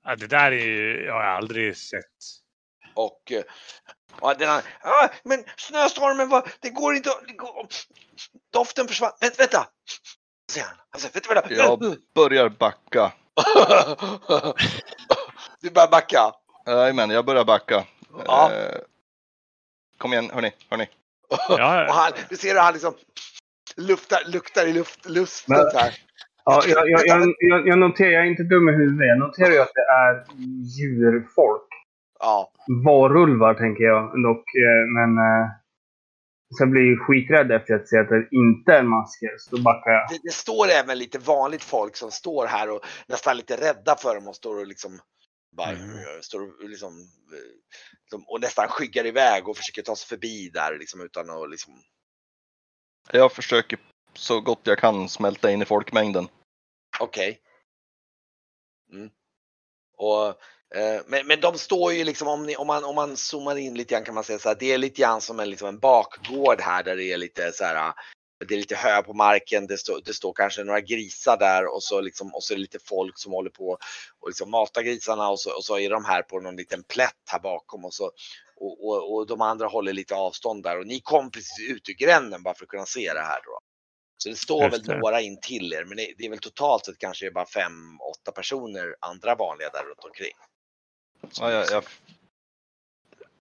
[0.04, 2.02] Ja, det där är ju, jag har aldrig sett.
[2.94, 3.42] Och, eh,
[4.20, 7.68] och den här, "Ah, men snöstormen var, det går inte, det går,
[8.52, 9.68] doften försvann, vänta, vänta!
[10.50, 10.76] Säger han.
[10.90, 11.54] Han säger, vänta, vänta!
[11.54, 13.12] Jag börjar backa.
[15.62, 16.32] Du börjar backa.
[16.66, 17.84] Jajamän, jag börjar backa.
[18.26, 18.50] Ja.
[18.52, 18.78] Eh,
[19.98, 20.88] kom igen, hörni, hörni.
[21.48, 22.94] Ja, Och han, du ser hur han liksom
[23.76, 25.94] luftar, luktar i luft, luften Men- här.
[26.44, 29.06] Ja, jag, jag, jag, jag, jag noterar, jag är inte dum i huvudet.
[29.08, 30.24] Jag noterar ju att det är
[30.78, 31.68] djurfolk.
[32.20, 32.50] Ja,
[32.84, 34.44] Varulvar tänker jag dock.
[34.54, 35.48] eh, Men eh,
[36.58, 39.38] sen blir jag skiträdd efter att se att det inte är en masker.
[39.38, 40.08] Så då backar jag.
[40.10, 44.14] det, det står även lite vanligt folk som står här och nästan lite rädda för
[44.14, 45.00] dem och står och liksom
[45.56, 46.22] bara, Mm.
[46.22, 46.92] står och, liksom,
[48.02, 51.82] liksom, och nästan skyggar iväg och försöker ta sig förbi där liksom utan att liksom
[53.12, 53.78] Jag försöker
[54.14, 56.28] så gott jag kan smälta in i folkmängden.
[57.00, 57.40] Okej.
[58.92, 59.10] Mm.
[59.96, 60.34] Och,
[61.06, 63.94] men, men de står ju liksom, om, ni, om, man, om man zoomar in lite
[63.94, 66.60] grann kan man säga så här, det är lite grann som en, liksom en bakgård
[66.60, 67.92] här där det är lite så här,
[68.48, 71.82] det är lite hö på marken, det, står det står kanske några grisar där och
[71.82, 73.78] så, liksom, och så är det lite folk som håller på
[74.20, 77.22] och liksom matar grisarna och så, och så är de här på någon liten plätt
[77.30, 78.10] här bakom och så
[78.56, 81.94] och, och, och de andra håller lite avstånd där och ni kom precis ut ur
[81.94, 83.58] gränden bara för att kunna se det här då.
[84.18, 86.84] Så det står Just väl några in till er, men det, det är väl totalt
[86.84, 90.36] sett kanske bara fem, åtta personer, andra vanliga där runt omkring.
[91.40, 91.84] Ja, jag, jag,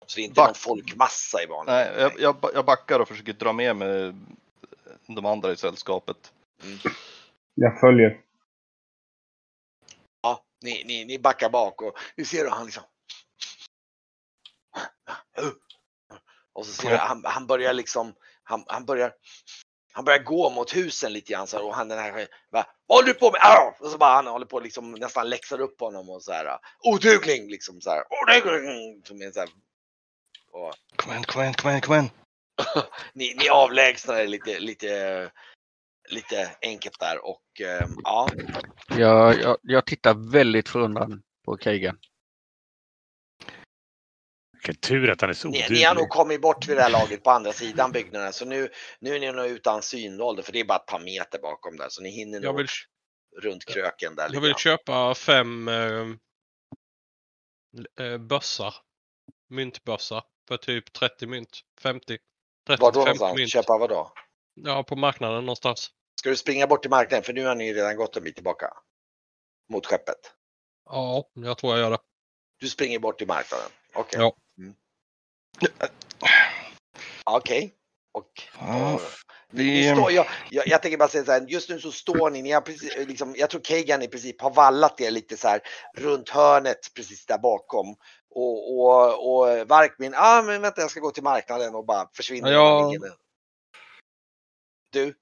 [0.06, 0.48] Så det är inte Back.
[0.48, 4.13] någon folkmassa i vanliga nej, jag, jag, jag backar och försöker dra med mig
[5.08, 6.34] de andra i sällskapet.
[7.54, 8.22] Jag följer.
[10.63, 12.84] Ni, ni, ni backar bak och ni ser hur han liksom
[16.54, 18.13] och så ser du, han, han börjar liksom,
[18.44, 19.13] han, han börjar
[19.91, 22.97] han börjar gå mot husen lite grann så här, och han den här, bara, vad
[22.97, 23.41] håller du på med?
[23.41, 23.75] Arr!
[23.80, 27.49] Och så bara han håller på liksom nästan läxar upp honom och så här, odugling
[27.49, 29.01] liksom så här, odugling.
[29.04, 29.49] Som är så här,
[30.51, 32.10] och, Kom igen, kom igen, kom igen, kom igen.
[33.13, 35.32] ni, ni avlägsnar er lite, lite,
[36.10, 38.27] lite enkelt där och eh, ja,
[38.88, 41.97] Jag, jag, jag tittar väldigt förundran på krigen.
[44.62, 45.78] Vilken tur att han är så ni, oduglig.
[45.78, 48.69] ni har nog kommit bort vid det här laget på andra sidan byggnaden så nu,
[49.00, 51.89] nu är ni nog utan synhåll för det är bara ett par meter bakom där
[51.89, 52.67] så ni hinner Jag nog vill,
[53.41, 54.24] runt kröken där.
[54.24, 54.58] jag lite vill grann.
[54.60, 56.08] köpa fem eh,
[58.06, 58.76] eh, bössar.
[59.50, 61.60] Myntbössar för typ 30 mynt.
[61.82, 62.17] 50.
[62.67, 63.38] 30 Var då 50 någonstans?
[63.38, 63.52] mynt.
[63.52, 64.13] Köpa vad då?
[64.54, 65.89] Ja, på marknaden någonstans.
[66.19, 67.24] Ska du springa bort till marknaden?
[67.24, 68.74] För nu har ni redan gått en bit tillbaka.
[69.69, 70.17] Mot skeppet.
[70.86, 72.00] Ja, jag tror jag gör det.
[72.60, 73.69] Du springer bort till marknaden.
[73.93, 74.19] Okej.
[74.19, 74.36] Ja.
[77.26, 77.76] Okej.
[78.14, 79.02] Och, Ja, och,
[79.50, 82.42] vi- står, jag, jag, jag tänker bara säga så här, just nu så står ni,
[82.42, 85.62] ni har precis, liksom, jag tror Kagan i princip har vallat er lite så här
[85.98, 87.96] runt hörnet precis där bakom.
[88.30, 92.10] Och, och, och Varkmin, ja ah, men vänta jag ska gå till marknaden och bara
[92.14, 92.52] försvinner.
[92.52, 92.94] Ja,
[94.92, 95.14] Du?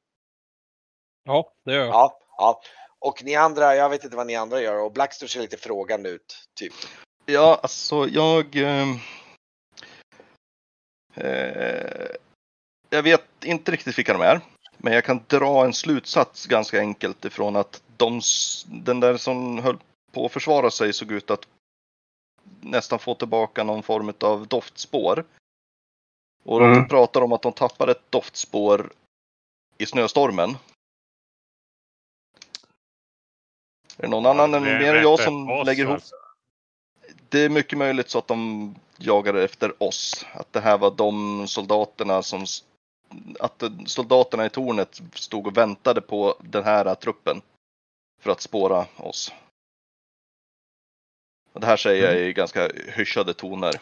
[1.24, 1.90] Ja, det gör jag.
[1.90, 2.62] Ja, ja.
[3.00, 6.10] Och ni andra, jag vet inte vad ni andra gör och Blackster ser lite frågande
[6.10, 6.48] ut.
[6.60, 6.74] Typ.
[7.26, 8.56] Ja, alltså jag...
[8.56, 8.86] Eh,
[12.90, 14.42] jag vet inte riktigt vilka de är.
[14.78, 18.22] Men jag kan dra en slutsats ganska enkelt ifrån att de,
[18.66, 19.78] den där som höll
[20.12, 21.48] på att försvara sig såg ut att
[22.62, 25.26] nästan få tillbaka någon form av doftspår.
[26.44, 26.74] Och Mm.
[26.74, 28.92] de pratar om att de tappade ett doftspår
[29.78, 30.50] i snöstormen.
[33.98, 36.16] Är det någon annan än Vem mer än jag som lägger ihop alltså.
[37.30, 40.26] det är mycket möjligt så att de jagade efter oss.
[40.34, 42.46] Att det här var de soldaterna som...
[43.40, 47.42] Att soldaterna i tornet stod och väntade på den här truppen.
[48.22, 49.34] För att spåra oss.
[51.54, 53.82] Och det här säger jag i ganska hyschade toner.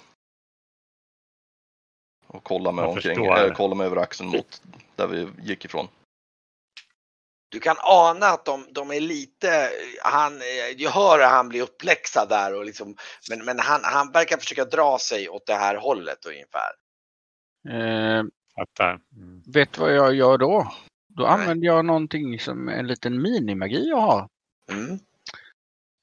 [2.27, 4.61] Och kollar mig omkring, äh, kollar mig över axeln mot
[4.95, 5.87] där vi gick ifrån.
[7.49, 9.69] Du kan ana att de, de är lite,
[10.03, 10.41] han,
[10.77, 12.95] jag hör att han blir uppläxad där och liksom,
[13.29, 16.71] men, men han, han verkar försöka dra sig åt det här hållet ungefär.
[17.69, 18.23] Eh,
[18.55, 18.99] Fattar.
[19.15, 19.43] Mm.
[19.53, 20.71] vet du vad jag gör då?
[21.07, 21.31] Då Nej.
[21.31, 24.29] använder jag någonting som en liten minimagi jag har.
[24.71, 24.99] Mm.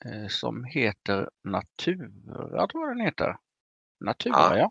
[0.04, 3.36] Eh, som heter Natura, tror jag den heter.
[4.04, 4.58] Natura, Ja.
[4.58, 4.70] ja.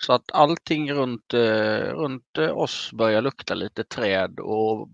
[0.00, 4.88] Så att allting runt, eh, runt oss börjar lukta lite träd och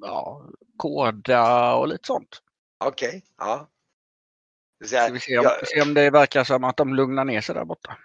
[0.00, 2.42] ja, kåda och lite sånt.
[2.84, 3.68] Okej, ja.
[4.80, 7.24] Det vill Ska vi se om, jag- se om det verkar som att de lugnar
[7.24, 7.98] ner sig där borta.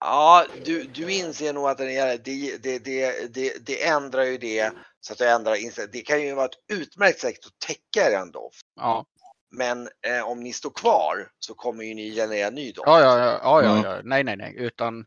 [0.00, 4.38] Ja, du, du inser nog att den är, det, det, det, det, det ändrar ju
[4.38, 5.92] det så att du ändrar inställning.
[5.92, 8.50] Det kan ju vara ett utmärkt sätt att täcka er ändå.
[8.76, 9.04] Ja,
[9.50, 12.86] Men eh, om ni står kvar så kommer ju ni generera ny doft.
[12.86, 13.84] ja, ja, ja, ja, ja, Mm.
[13.84, 14.00] ja.
[14.04, 15.06] nej, nej, nej, utan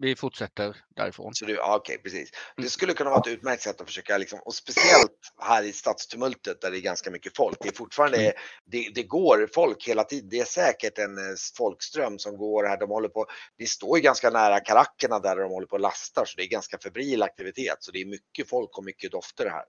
[0.00, 1.34] vi fortsätter därifrån.
[1.34, 2.30] Så du, ja, okej, precis.
[2.56, 6.60] Det skulle kunna vara ett utmärkt sätt att försöka, liksom, och speciellt här i stadstumultet
[6.60, 7.58] där det är ganska mycket folk.
[7.60, 8.32] Det är fortfarande,
[8.64, 10.28] det, det går folk hela tiden.
[10.28, 12.78] Det är säkert en eh, folkström som går här.
[12.80, 13.26] De håller på,
[13.58, 16.48] det står ju ganska nära karackerna där de håller på och lastar, så det är
[16.48, 17.76] ganska febril aktivitet.
[17.80, 19.64] Så det är mycket folk och mycket dofter här.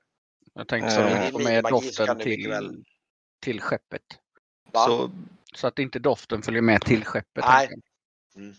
[0.53, 2.83] Jag tänkte så får i med doften till, väl-
[3.41, 4.01] till skeppet.
[4.71, 4.85] Va?
[4.85, 5.11] Så
[5.55, 7.43] Så att inte doften följer med till skeppet.
[7.45, 7.69] Nej.
[7.71, 8.53] jag.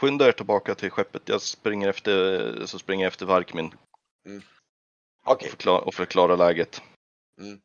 [0.00, 1.28] Skynda er tillbaka till skeppet.
[1.28, 3.74] Jag springer efter, så springer jag efter Varkmin
[5.26, 6.82] Okej, och, förklara, och förklara läget.
[7.40, 7.60] Mm,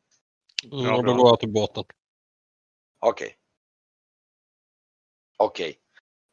[0.62, 1.12] Ja, och bra.
[1.12, 1.84] då går jag till båten.
[3.00, 3.36] okej.
[5.36, 5.78] Okej.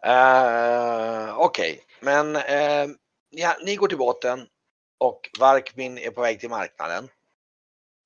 [0.04, 2.88] Eh, Okej, men eh,
[3.30, 4.48] ja, ni går till båten
[4.98, 7.04] och Varkmin är på väg till marknaden.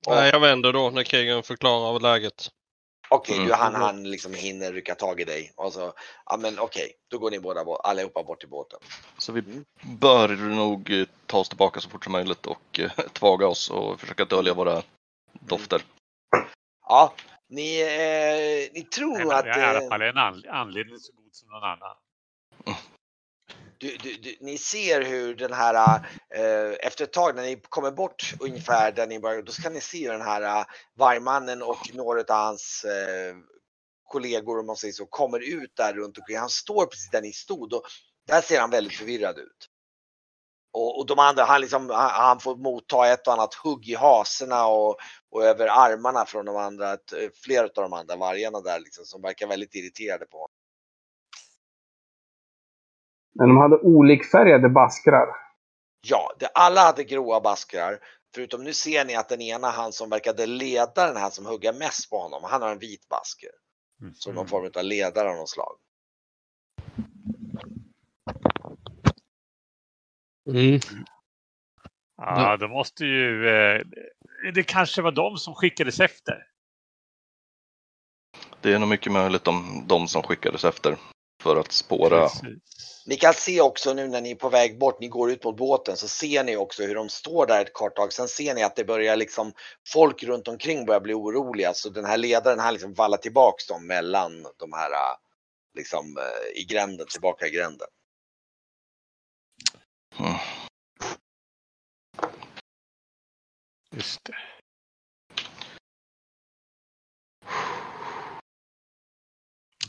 [0.07, 2.49] Och- Nej, jag vänder då när krigen förklarar läget.
[3.09, 3.47] Okej, Mm.
[3.47, 5.93] du han, han liksom hinner rycka tag i dig och så,
[6.25, 8.79] ja men okej, då går ni båda bort, allihopa bort till båten.
[9.17, 9.65] Så vi Mm.
[9.99, 13.99] bör nog eh, ta oss tillbaka så fort som möjligt och eh, tvaga oss och
[13.99, 14.81] försöka dölja våra
[15.39, 15.81] dofter.
[16.87, 17.13] Ja,
[17.49, 20.99] ni, eh, ni tror Det nog är att i alla eh, fall en an- anledning
[20.99, 21.95] så god som någon annan
[23.79, 25.95] du, du, du, ni ser hur den här,
[26.35, 29.81] eh, efter ett tag när ni kommer bort ungefär där ni börjar, då ska ni
[29.81, 30.65] se den här eh,
[30.97, 33.35] vargmannen och några av hans eh,
[34.03, 36.37] kollegor om man säger så, kommer ut där runt omkring.
[36.37, 37.83] Han står precis där ni stod och
[38.27, 39.69] där ser han väldigt förvirrad ut.
[40.73, 43.95] och, och de andra, han, liksom, han, han får motta ett och annat hugg i
[43.95, 44.97] haserna och,
[45.31, 49.05] och över armarna från de andra, ett, eh, flera av de andra vargarna där liksom,
[49.05, 50.44] som verkar väldigt irriterade på honom.
[53.35, 55.27] Men de hade olikfärgade baskrar.
[56.01, 57.99] Ja, det, alla hade gråa baskrar.
[58.35, 61.73] Förutom nu ser ni att den ena, han som verkade leda den här som hugger
[61.73, 63.49] mest på honom, han har en vit basker.
[64.13, 65.77] Som någon form av ledare av något slag.
[70.49, 70.79] Mm.
[72.17, 73.49] Ja, då måste ju...
[73.49, 73.81] Eh,
[74.53, 76.47] det kanske var de som skickades efter.
[78.61, 80.97] Det är nog mycket möjligt de, de som skickades efter
[81.45, 82.21] för att spåra.
[82.21, 83.03] Precis.
[83.05, 85.57] Ni kan se också nu när ni är på väg bort, ni går ut mot
[85.57, 88.13] båten, så ser ni också hur de står där ett kort tag.
[88.13, 89.53] Sen ser ni att det börjar liksom,
[89.87, 91.73] folk runt omkring börjar bli oroliga.
[91.73, 94.91] Så den här ledaren, han liksom vallar tillbaks dem mellan de här,
[95.75, 97.87] liksom äh, i gränden, tillbaka i gränden.
[100.19, 100.35] Mm.
[103.91, 104.35] Just det.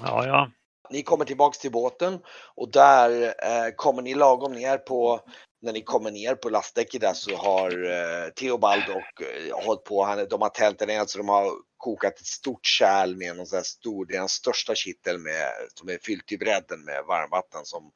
[0.01, 0.51] Ja, ja.
[0.91, 2.18] Ni kommer tillbaks till båten
[2.55, 5.20] och där eh, kommer ni lagom ner på,
[5.62, 10.05] när ni kommer ner på lastdäcket där så har eh, Theobald och eh, hållit på,
[10.05, 13.57] han, de har tältat ner så de har kokat ett stort kärl med någon sån
[13.57, 17.64] här stor, det är den största kittel med, som är fyllt till bredden med varmvatten
[17.64, 17.93] som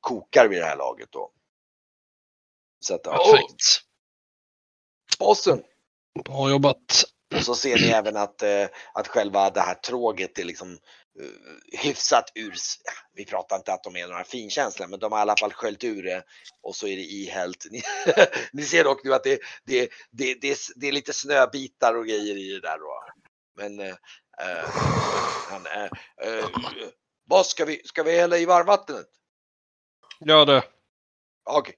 [0.00, 1.30] kokar vid det här laget då.
[2.80, 3.82] Så att, Perfekt.
[5.18, 5.62] bossen!
[6.24, 7.04] Bra jobbat.
[7.36, 10.78] Och så ser ni även att, eh, att själva det här tråget är liksom
[11.72, 12.54] hyfsat ur,
[13.12, 15.84] vi pratar inte att de är några finkänsliga, men de har i alla fall sköljt
[15.84, 16.24] ur det
[16.62, 17.66] och så är det ihällt.
[17.70, 17.82] Ni,
[18.52, 22.36] ni ser dock nu att det, det, det, det, det är lite snöbitar och grejer
[22.36, 23.04] i det där då.
[23.56, 23.96] Men eh,
[24.38, 24.68] eh,
[25.50, 25.90] han, eh,
[26.22, 26.48] eh,
[27.24, 29.06] vad ska vi, ska vi hälla i varmvattnet?
[30.20, 30.64] Gör det.
[31.44, 31.74] Okej.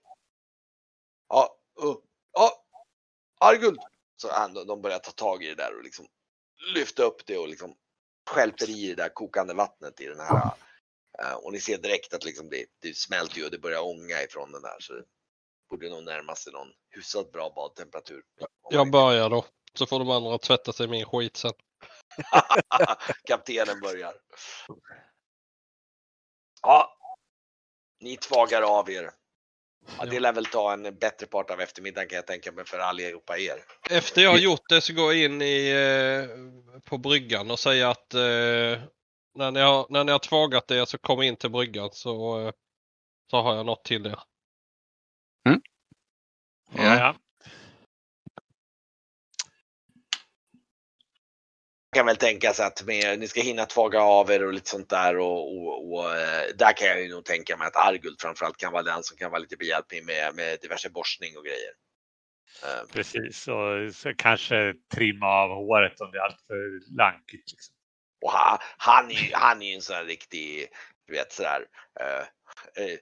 [1.28, 1.96] Ja, uh,
[2.32, 2.64] ja,
[3.40, 3.80] Arguld.
[4.16, 6.06] Så han, de börjar ta tag i det där och liksom
[6.74, 7.74] lyfta upp det och liksom
[8.30, 10.50] skälper i det där kokande vattnet i den här.
[11.18, 14.22] eh, och ni ser direkt att liksom det, det smälter ju och det börjar ånga
[14.22, 14.76] ifrån den där.
[14.80, 15.04] Så det
[15.70, 18.22] borde nog närma sig någon hyfsat bra badtemperatur.
[18.70, 19.44] Jag börjar då.
[19.74, 21.52] Så får de andra tvätta sig min skit sen.
[23.28, 24.14] Kaptenen börjar.
[26.62, 26.98] Ja.
[28.00, 29.10] Ni tvagar av er.
[29.98, 32.78] Ja, det lär väl ta en bättre part av eftermiddagen kan jag tänka mig för
[32.78, 33.64] allihopa er.
[33.90, 37.86] Efter jag har gjort det så går jag in i, eh, på bryggan och säger
[37.86, 38.82] att eh,
[39.34, 42.52] när, ni har, när ni har tvagat er så kom in till bryggan så, eh,
[43.30, 44.18] så har jag något till er.
[46.74, 47.14] Ja, ja.
[51.92, 54.88] Kan väl tänka sig att med, ni ska hinna tvaga av er och lite sånt
[54.88, 58.56] där och, och, och eh, där kan jag ju nog tänka mig att Arguld framförallt
[58.56, 61.72] kan vara den som kan vara lite behjälplig med, med diverse borstning och grejer.
[62.64, 67.52] Eh, Precis, och så kanske trimma av håret om det är alltför lankigt.
[67.52, 67.74] Liksom.
[68.22, 70.68] Och han, han, är, han är ju en sån här riktig,
[71.06, 71.66] du vet sådär,
[72.00, 72.98] eh, eh,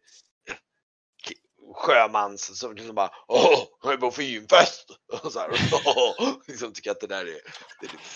[1.74, 4.86] sjömans som liksom bara åh, jag är på finfest!
[5.22, 5.50] Och så här,
[5.86, 7.40] åh, liksom tycker att det där är,
[7.80, 8.08] det är lite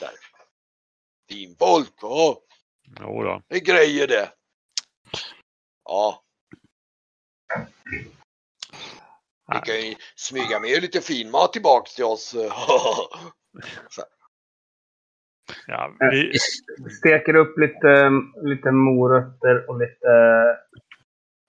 [3.00, 3.42] Jo då.
[3.48, 4.30] det är grejer det.
[5.84, 6.24] Ja,
[9.52, 12.36] ni kan ju smyga med lite finmat tillbaks till oss.
[15.66, 16.32] Ja, vi,
[16.90, 18.10] Steker upp lite,
[18.42, 20.08] lite morötter och lite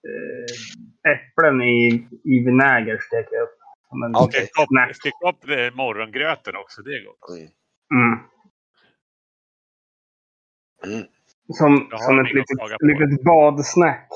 [0.07, 2.97] eh, äpplen i, i vinäger.
[2.97, 3.57] Steker jag upp.
[3.89, 4.41] Som en Okej.
[4.41, 7.30] stick upp, stick upp eh, morgongröten också, det är gott.
[7.93, 8.19] Mm.
[10.86, 11.07] Mm.
[11.47, 14.09] Som, som en ett litet, litet badsnack.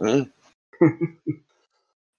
[0.00, 0.24] Mm.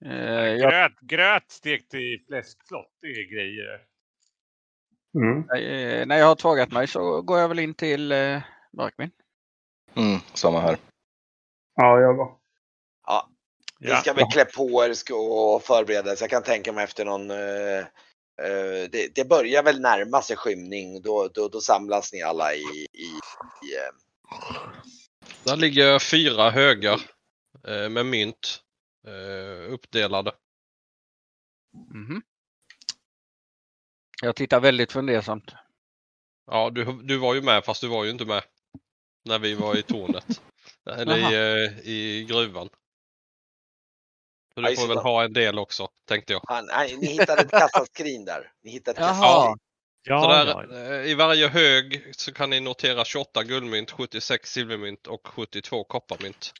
[0.06, 3.82] Eh, jag, Gröt, gröt stekt i fläskflott, det är grejer.
[5.16, 5.38] Mm.
[5.40, 8.42] eh, när jag har tvagat mig så går jag väl in till eh,
[8.74, 9.12] Mörkmin.
[9.96, 10.78] Mm, samma här.
[11.76, 12.32] Ja, jag går.
[13.08, 13.30] Ja,
[13.80, 16.16] Ni ska väl klä på er och förbereda er.
[16.16, 17.32] Så jag kan tänka mig efter någon...
[17.32, 17.86] eh,
[18.92, 21.02] det, det börjar väl närma sig skymning.
[21.02, 22.88] Då, då, då samlas ni alla i...
[22.94, 23.06] i,
[23.64, 23.94] i eh,
[25.44, 27.02] Där ligger fyra högar
[27.68, 28.62] eh, med mynt
[29.08, 30.32] eh, uppdelade.
[31.94, 32.22] Mhm.
[34.22, 35.52] Jag tittar väldigt fundersamt.
[36.52, 38.44] Ja, du, du var ju med fast du var ju inte med
[39.26, 40.42] när vi var i tornet.
[40.90, 42.70] Eller i, eh, i gruvan.
[44.54, 46.66] Så du får väl ha en del också, tänkte jag.
[46.68, 48.52] nej, ni hittade ett kassaskrin där.
[48.64, 49.14] Ni hittade ett Jaha.
[49.22, 49.58] kassaskrin.
[49.58, 50.94] Så Ja, där, ja.
[51.02, 56.54] eh, I varje hög så kan ni notera 28 guldmynt, 76 silvermynt och 72 kopparmynt.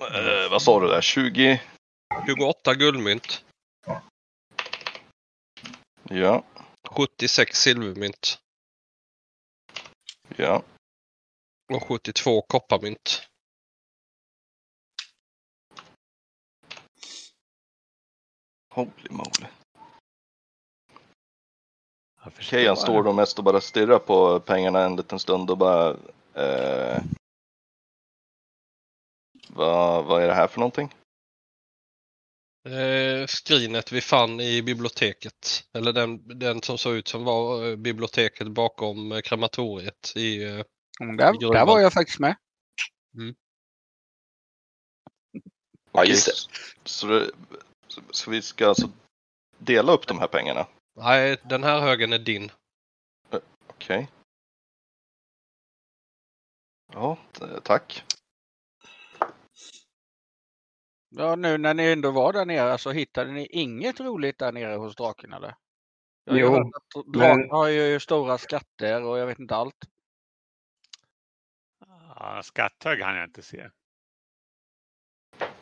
[0.00, 1.00] Eh, vad sa du där?
[1.00, 1.62] 20?
[2.26, 3.44] 28 guldmynt.
[6.10, 6.44] Ja,
[6.88, 8.38] 76 silvermynt.
[10.36, 10.62] ja.
[11.74, 13.22] Och 72 kopparmynt.
[18.76, 19.46] Holy moly.
[22.38, 25.96] Kejan står då mest och bara stirrar på pengarna en liten stund och bara...
[26.34, 27.02] Eh,
[29.48, 30.94] vad, vad är det här för någonting?
[32.68, 35.64] Eh, skrinet vi fann i biblioteket.
[35.72, 40.44] Eller den, den som såg ut som var eh, biblioteket bakom eh, krematoriet i...
[40.44, 40.64] Eh,
[41.00, 41.54] Mm, Där, gruvan.
[41.54, 42.36] där var jag faktiskt med.
[45.92, 46.32] Ja, just det.
[46.84, 47.30] Så, det,
[47.88, 48.88] så- så vi ska alltså
[49.58, 50.66] dela upp de här pengarna?
[50.96, 52.50] nej, den här högen är din.
[53.66, 54.08] Okej.
[56.92, 58.04] Ja, t- tack.
[61.08, 64.74] Ja, nu när ni ändå var där nere så hittade ni inget roligt där nere
[64.74, 65.54] hos draken eller?
[66.24, 69.84] Jag Jo, att draken har ju stora skatter och jag vet inte allt.
[72.16, 73.70] Ja, skatthög hann jag inte se.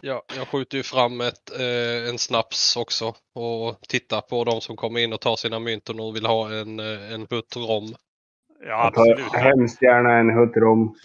[0.06, 4.76] Ja, jag skjuter ju fram ett, eh, en snaps också och tittar på de som
[4.76, 7.94] kommer in och tar sina mynt och nu vill ha en, eh, en hutt rom.
[8.60, 9.32] Ja, absolut.
[9.32, 10.96] hemskt gärna en hutt rom.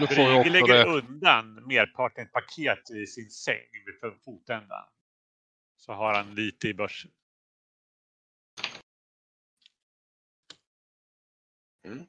[0.00, 0.84] Nu får jag också lägger det.
[0.84, 4.84] undan merparten paket i sin säng vid fotändan.
[5.76, 7.10] Så har han lite i börsen.
[11.84, 12.04] Mm.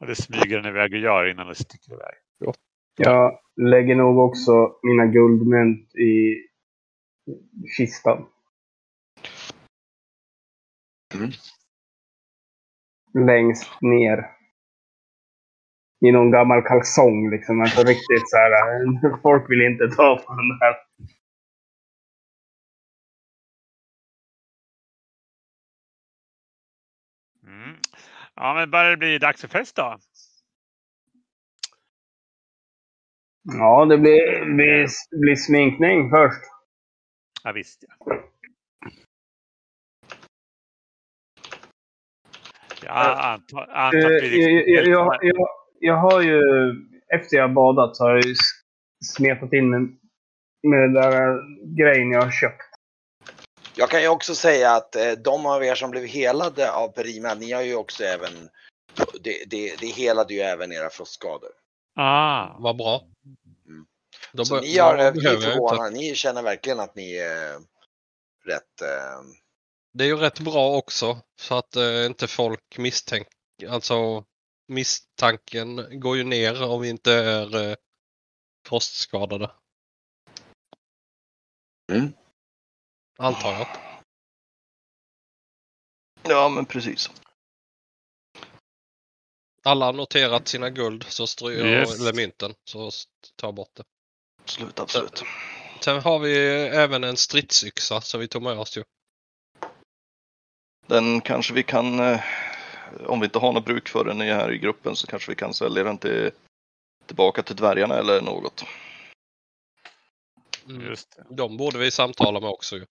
[0.00, 2.14] Och det smyger den iväg och gör innan det sticker iväg.
[2.96, 6.36] Jag lägger nog också mina guldmynt i
[7.76, 8.26] kistan.
[11.14, 11.30] Mm.
[13.26, 14.30] Längst ner.
[16.06, 17.60] I någon gammal kalsong liksom.
[17.60, 18.52] Alltså riktigt så här.
[18.52, 20.74] eh, Folk vill inte ta på den där.
[27.46, 27.76] Mm.
[28.34, 29.98] Ja, men börjar det bli dags för fest då?
[33.42, 34.88] Ja, det blir, blir,
[35.20, 36.42] blir sminkning först.
[37.44, 38.22] Ja, visst ja.
[42.84, 45.48] Jag antar, antar Eh, att vi jag, jag, jag, jag,
[45.80, 46.40] jag har ju,
[47.14, 48.34] efter jag badat så har jag ju
[49.04, 49.80] smetat in med,
[50.62, 51.40] med den där
[51.82, 52.62] grejen jag har köpt.
[53.76, 57.34] Jag kan ju också säga att eh, de av er som blev helade av Perima,
[57.34, 58.32] ni har ju också även,
[59.20, 61.50] det, det, det helade ju även era frostskador.
[61.94, 63.02] Ah, Vad bra.
[63.66, 63.86] Mm.
[64.32, 65.40] Då Så ni har jag inte.
[65.40, 67.52] förvånade, ni känner verkligen att ni är
[68.44, 69.22] rätt, eh,
[69.92, 73.32] Det är ju rätt bra också så att eh, inte folk misstänker.
[73.68, 74.24] Alltså
[74.68, 77.76] misstanken går ju ner om vi inte är eh,
[78.68, 79.50] frostskadade.
[81.92, 82.12] Mm.
[83.18, 83.66] Antar jag.
[86.22, 87.10] Ja, men precis.
[89.64, 92.00] Alla har noterat sina guld så stry- Yes.
[92.00, 92.90] eller mynten så
[93.36, 93.82] ta bort det.
[94.42, 95.22] Absolut, absolut.
[95.80, 96.36] Sen har vi
[96.68, 98.84] även en stridsyxa som vi tog med oss ju.
[100.86, 102.20] Den kanske vi kan, eh,
[103.06, 105.54] om vi inte har något bruk för den här i gruppen så kanske vi kan
[105.54, 106.30] sälja den till,
[107.06, 108.64] tillbaka till dvärgarna eller något.
[110.68, 110.86] Mm.
[110.86, 111.24] just det.
[111.36, 112.86] De borde vi samtala med också ju.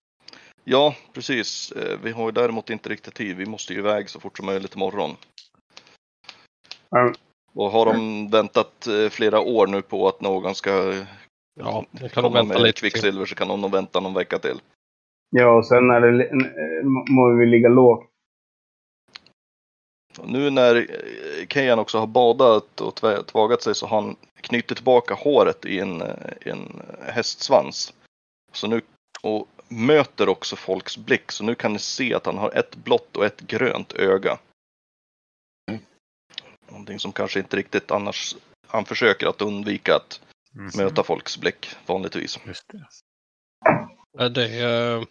[0.63, 1.72] Ja, precis.
[1.72, 3.38] Eh, Vi har ju däremot inte riktigt tid.
[3.38, 5.17] Vi måste ju iväg så fort som möjligt imorgon.
[6.92, 7.14] Ja.
[7.54, 10.94] Och har de väntat eh, flera år nu på att någon ska
[11.60, 12.92] Ja, det kan de komma vänta med lite till.
[12.92, 14.62] kvicksilver så kan de nog vänta någon vecka till.
[15.30, 18.08] Ja, och sen är det, eh, må vi ligga lågt.
[20.26, 22.96] Nu när eh, Kejan också har badat och
[23.28, 26.02] tvagat sig så har han knutit tillbaka håret i en,
[26.42, 27.94] en hästsvans.
[28.52, 28.82] Så nu,
[29.22, 33.18] och möter också folks blick så nu kan ni se att han har ett blått
[33.18, 34.38] och ett grönt öga.
[36.72, 38.36] Någonting som kanske inte riktigt annars,
[38.67, 40.22] han försöker att undvika att
[40.55, 40.72] Mm.
[40.78, 42.39] möta folks blick vanligtvis.
[42.45, 42.86] Just det.
[44.24, 45.03] Är det eh,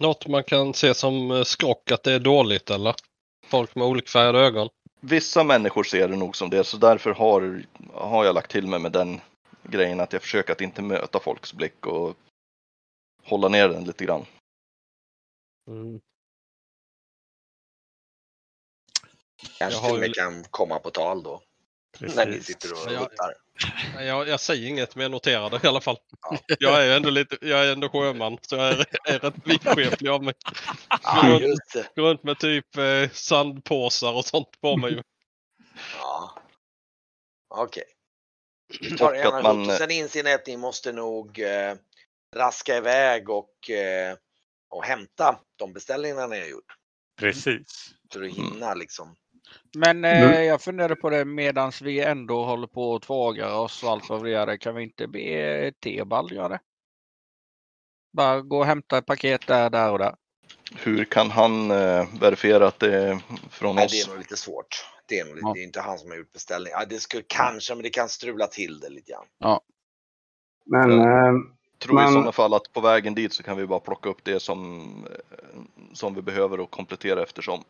[0.00, 2.94] något man kan se som eh, skrock att det är dåligt eller?
[3.46, 4.68] Folk med olikfärgade ögon.
[5.00, 7.62] Vissa människor ser det nog som det så därför har,
[7.94, 9.20] har jag lagt till mig med den
[9.62, 12.16] grejen att jag försöker att inte möta folks blick och
[13.24, 14.24] hålla ner den lite grann.
[15.68, 16.00] Mm.
[19.58, 21.42] Kanske Jag har till och med kan komma på tal då.
[22.00, 22.46] När ni Precis.
[22.46, 23.00] sitter och Ja.
[23.00, 23.34] ruttar.
[23.94, 25.96] Nej, Jag, jag säger inget men jag noterar det i alla fall.
[26.30, 26.38] Ja.
[26.58, 30.08] Jag är ju ändå lite, jag är ändå sjöman så jag är, är rätt vidskeplig
[30.10, 30.34] av mig.
[31.02, 31.88] Ja, just det.
[31.96, 34.92] Går runt med typ eh, sandpåsar och sånt på mig.
[34.92, 35.02] ju.
[35.98, 36.34] Ja.
[37.48, 37.84] Okej.
[38.92, 41.74] Och tar gärna man- sen inser ni att ni måste nog eh,
[42.36, 44.16] raska iväg och, eh,
[44.70, 46.74] och hämta de beställningarna ni har gjort.
[47.18, 47.90] Precis.
[48.12, 49.16] För att hinna liksom.
[49.76, 50.44] Men eh, Mm.
[50.44, 54.22] jag funderade på det medans vi ändå håller på att tvågar oss och allt vad
[54.22, 54.56] vi gör.
[54.56, 56.60] Kan vi inte be Tebald göra det?
[58.12, 60.14] Bara gå och hämta ett paket där, där och där.
[60.76, 63.18] Hur kan han eh, verifiera att det är
[63.50, 63.92] från Nej, oss?
[63.92, 64.84] det är nog lite svårt.
[65.06, 65.52] Det är, nog lite, Ja.
[65.54, 66.78] det är inte han som har gjort beställningen.
[66.80, 69.26] Ja, det skulle kanske, men det kan strula till det lite grann.
[70.66, 71.28] Men Ja.
[71.28, 71.32] eh,
[71.78, 74.24] Tror i Men- sådana fall att på vägen dit så kan vi bara plocka upp
[74.24, 74.80] det som,
[75.10, 75.60] eh,
[75.92, 77.64] som vi behöver och komplettera eftersom.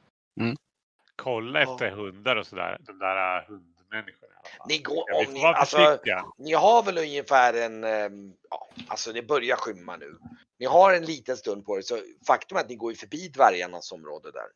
[1.22, 1.72] Kolla Ja.
[1.72, 2.76] efter hundar och sådär.
[2.80, 4.32] De där äh, hundmänniskorna.
[4.68, 5.98] Ni går, Ja, om ni, alltså,
[6.38, 10.18] ni har väl ungefär en, ehm, ja, alltså det börjar skymma nu.
[10.58, 13.28] Ni har en liten stund på er, så faktum är att ni går ju förbi
[13.28, 14.48] dvärgarnas område där.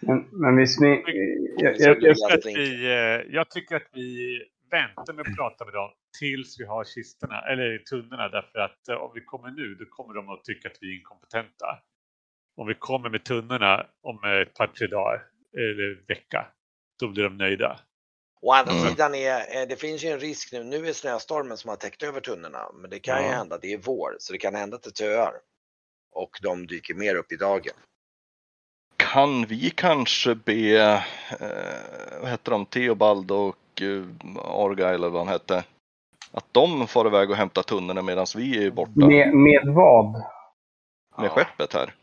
[0.00, 1.02] men, men vi smi...
[1.56, 2.56] Jag, Så jag, jag, att allting.
[2.56, 6.84] vi, eh, jag tycker att vi väntar med att prata med dem tills vi har
[6.84, 8.28] kistorna, eller tunnorna.
[8.28, 10.98] Därför att eh, om vi kommer nu, då kommer de att tycka att vi är
[10.98, 11.78] inkompetenta.
[12.56, 15.22] Om vi kommer med tunnorna om ett par, tre dagar,
[15.56, 16.46] eller vecka,
[17.00, 17.80] då blir de nöjda.
[18.42, 18.88] Å andra Mm.
[18.88, 22.02] sidan är, eh, det finns ju en risk nu, nu är snöstormen som har täckt
[22.02, 23.32] över tunnorna, men det kan ju Ja.
[23.36, 25.32] hända, det är vår, så det kan hända att det töar.
[26.12, 27.74] Och de dyker mer upp i dagen.
[28.96, 30.78] Kan vi kanske be,
[31.40, 34.04] eh, vad heter de, Theobald och eh,
[34.44, 35.64] Argyle eller vad han hette,
[36.32, 40.22] att de får iväg och hämtar tunnorna medan vi är borta med, med, med vad?
[41.16, 41.28] Ja.
[41.28, 41.94] skeppet här?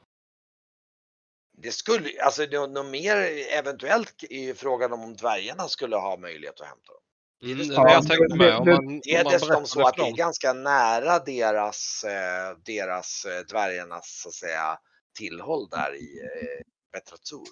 [1.61, 3.15] Det skulle, alltså något mer
[3.59, 7.01] eventuellt är ju frågan om dvärgarna skulle ha möjlighet att hämta dem.
[7.43, 8.01] Mm, det Ja,
[8.37, 8.55] med.
[8.55, 14.29] Om är dessutom så att det är ganska nära deras, eh, deras eh, dvärgarnas så
[14.29, 14.79] att säga
[15.19, 17.47] tillhåll där i eh, Betratur.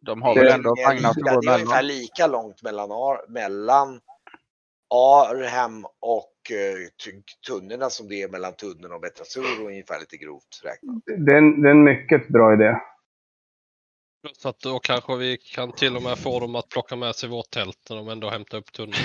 [0.00, 2.92] De har väl är ändå vagnar som lika- går Det är ungefär lika långt mellan,
[2.92, 4.00] Ar, mellan
[4.94, 7.08] Arhem och eh,
[7.48, 11.02] tunnorna som det är mellan tunneln och Betratur och ungefär lite grovt räknat.
[11.26, 12.76] Det är, en, det är en mycket bra idé.
[14.32, 17.28] Så att då kanske vi kan till och med få dem att plocka med sig
[17.28, 18.94] vårt tält när de ändå hämtar upp tunneln.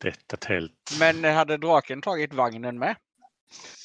[0.00, 0.96] Detta tält.
[1.00, 2.96] Men hade draken tagit vagnen med?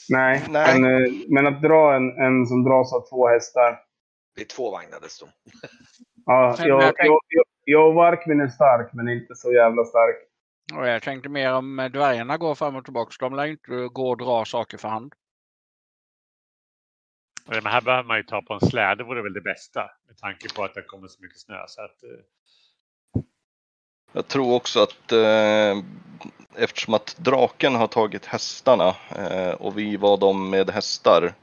[0.10, 0.80] Nej, Nej.
[0.80, 3.80] Men, eh, men att dra en, en som dras av två hästar.
[4.36, 5.30] Det är två vagnar dessutom.
[6.26, 10.16] Ja, Men jag, jag jag, jag, Varkmin är stark, men inte så jävla stark.
[10.78, 13.12] Och jag tänkte mer om eh, dvärgarna går fram och tillbaka.
[13.20, 15.14] De lär ju inte gå och dra saker för hand.
[17.46, 19.92] Men här behöver man ju ta på en släde, det vore väl det bästa.
[20.08, 21.66] Med tanke på att det kommer så mycket snö.
[21.68, 23.24] Så att, eh,
[24.12, 25.84] Jag tror också att eh,
[26.56, 31.34] eftersom att draken har tagit hästarna eh, och vi var de med hästar.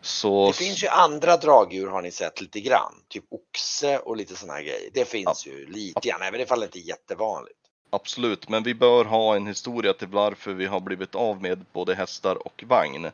[0.00, 2.94] Så Det finns ju andra dragdjur har ni sett lite grann.
[3.08, 4.90] Typ oxe och lite sådana här grejer.
[4.94, 7.58] Det finns ju lite grann, även ifall det inte är jättevanligt.
[7.90, 11.94] absolut, men vi bör ha en historia till varför vi har blivit av med både
[11.94, 13.10] hästar och vagn.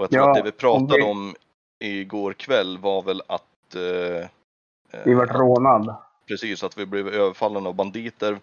[0.00, 1.34] Och jag tror Ja, att det vi pratade vi- om
[1.78, 4.28] igår kväll var väl att eh,
[5.04, 5.94] Vi vart eh, rånad.
[6.28, 8.38] Precis, att vi blev överfallna av banditer.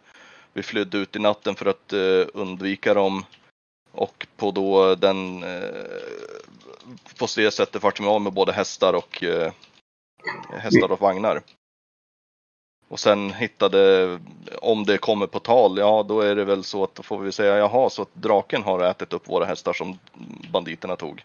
[0.54, 3.26] Vi flydde ut i natten för att eh, undvika dem.
[3.92, 5.70] Och på då den, eh,
[7.20, 9.52] på det sättet vart vi av med både hästar och eh,
[10.54, 11.42] hästar och vagnar.
[12.88, 14.20] Och sen hittade,
[14.62, 17.32] om det kommer på tal, ja då är det väl så att då får vi
[17.32, 20.00] säga jaha, så att draken har ätit upp våra hästar som
[20.52, 21.24] banditerna tog.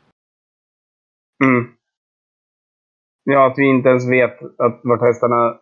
[1.43, 1.75] Mm.
[3.25, 5.61] Ja, att vi inte ens vet att vart hästarna...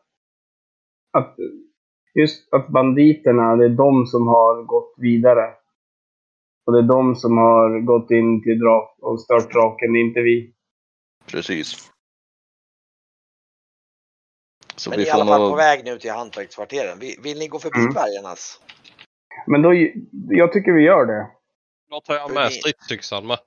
[1.12, 1.36] Att,
[2.14, 5.54] just att banditerna, det är de som har gått vidare.
[6.66, 10.54] Och det är de som har gått in till drak och stört draken, inte vi.
[11.26, 11.90] Precis.
[14.76, 15.50] Så Men vi är i alla fall nog...
[15.50, 16.98] på väg nu till hantverkskvarteren.
[16.98, 17.92] Vill, vill ni gå förbi Mm.
[17.92, 18.60] dvärgarnas?
[19.46, 19.74] Men då,
[20.28, 21.30] jag tycker vi gör det.
[21.90, 23.38] Då tar jag med stridsyxan med.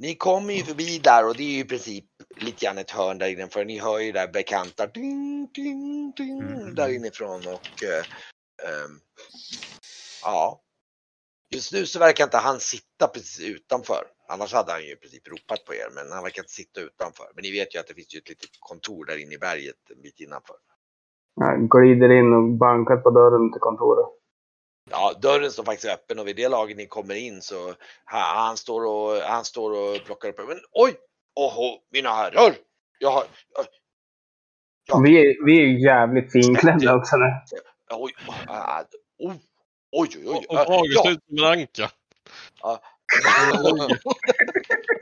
[0.00, 2.04] Ni kommer ju förbi där och det är ju i princip
[2.36, 6.40] lite grann ett hörn där inne för ni hör ju där bekanta ding, ding, ding,
[6.40, 6.74] Mm.
[6.74, 8.04] där inifrån och eh,
[8.68, 9.00] ehm,
[10.22, 10.62] ja.
[11.54, 14.04] Just nu så verkar inte han sitta precis utanför.
[14.28, 17.26] Annars hade han ju i princip ropat på er men han verkar inte sitta utanför.
[17.34, 19.90] Men ni vet ju att det finns ju ett litet kontor där inne i berget
[19.96, 20.56] en bit innanför.
[21.34, 24.19] Jag glider in och bankar på dörren till kontoret.
[24.90, 27.74] Ja, dörren står faktiskt öppen och vid det laget ni kommer in så
[28.04, 30.48] han, han, står, och, han står och plockar upp.
[30.48, 30.94] Men oj!
[31.34, 32.54] Åh, mina herrar!
[32.98, 33.24] Jag har...
[34.88, 34.98] Ja.
[34.98, 37.40] Vi, är, vi är jävligt finklädda också nu.
[37.90, 38.12] Oj,
[38.46, 38.82] ah,
[39.18, 39.40] oj,
[39.92, 40.46] oj, oj, oj.
[40.48, 41.90] Och Brage Ja, ut som en anka.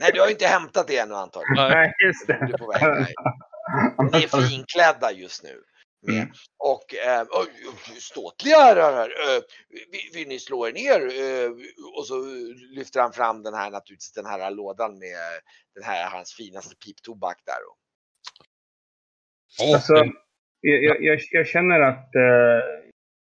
[0.00, 1.68] nej, du har ju inte hämtat det ännu antagligen.
[1.70, 1.94] Nej.
[2.06, 2.82] Just Du är på väg.
[2.82, 3.14] Nej.
[4.12, 5.62] Ni är finklädda just nu.
[6.08, 6.28] Mm.
[6.58, 7.26] Och eh,
[7.98, 9.08] ståtliga herrar här.
[9.08, 9.42] Eh,
[9.92, 11.00] vill, vill ni slå er ner?
[11.00, 11.50] Eh,
[11.96, 12.14] och så
[12.74, 15.40] lyfter han fram den här naturligtvis den här lådan med
[15.74, 17.62] den här hans finaste piptobak där.
[17.68, 17.78] Och,
[19.62, 19.94] Åh, Alltså,
[20.60, 22.60] jag, jag, jag, känner att eh,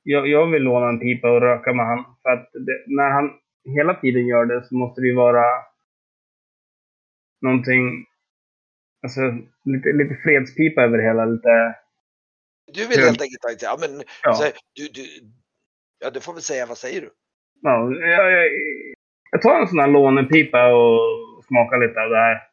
[0.03, 2.05] jag, jag vill låna en pipa och röka med han.
[2.22, 3.32] För att det, när han
[3.76, 5.45] hela tiden gör det så måste det ju vara
[7.41, 8.05] någonting,
[9.03, 9.22] alltså
[9.66, 11.26] lite, lite fredspipa över hela.
[11.26, 11.76] Lite,
[12.74, 14.34] du vill helt enkelt ta ja, men ja.
[14.34, 14.43] så,
[14.74, 15.05] du, du,
[15.99, 17.11] ja, du får väl säga vad säger du?
[17.61, 18.49] ja jag, jag,
[19.32, 22.49] jag tar en sån här lånepipa och smakar lite av det här.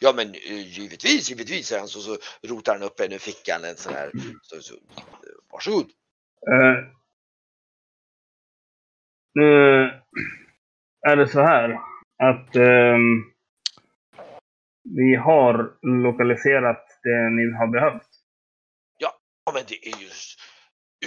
[0.00, 2.16] Ja men eh, givetvis, givetvis säger han så, så
[2.48, 4.10] rotar han upp en ur fickan en sån här.
[4.42, 4.74] Så, så,
[5.52, 5.90] varsågod.
[6.50, 6.84] Eh,
[9.34, 9.82] nu
[11.06, 11.78] är det så här
[12.22, 13.24] att ehm,
[14.82, 18.08] vi har lokaliserat det ni har behövt.
[19.46, 20.08] Ja men det är ju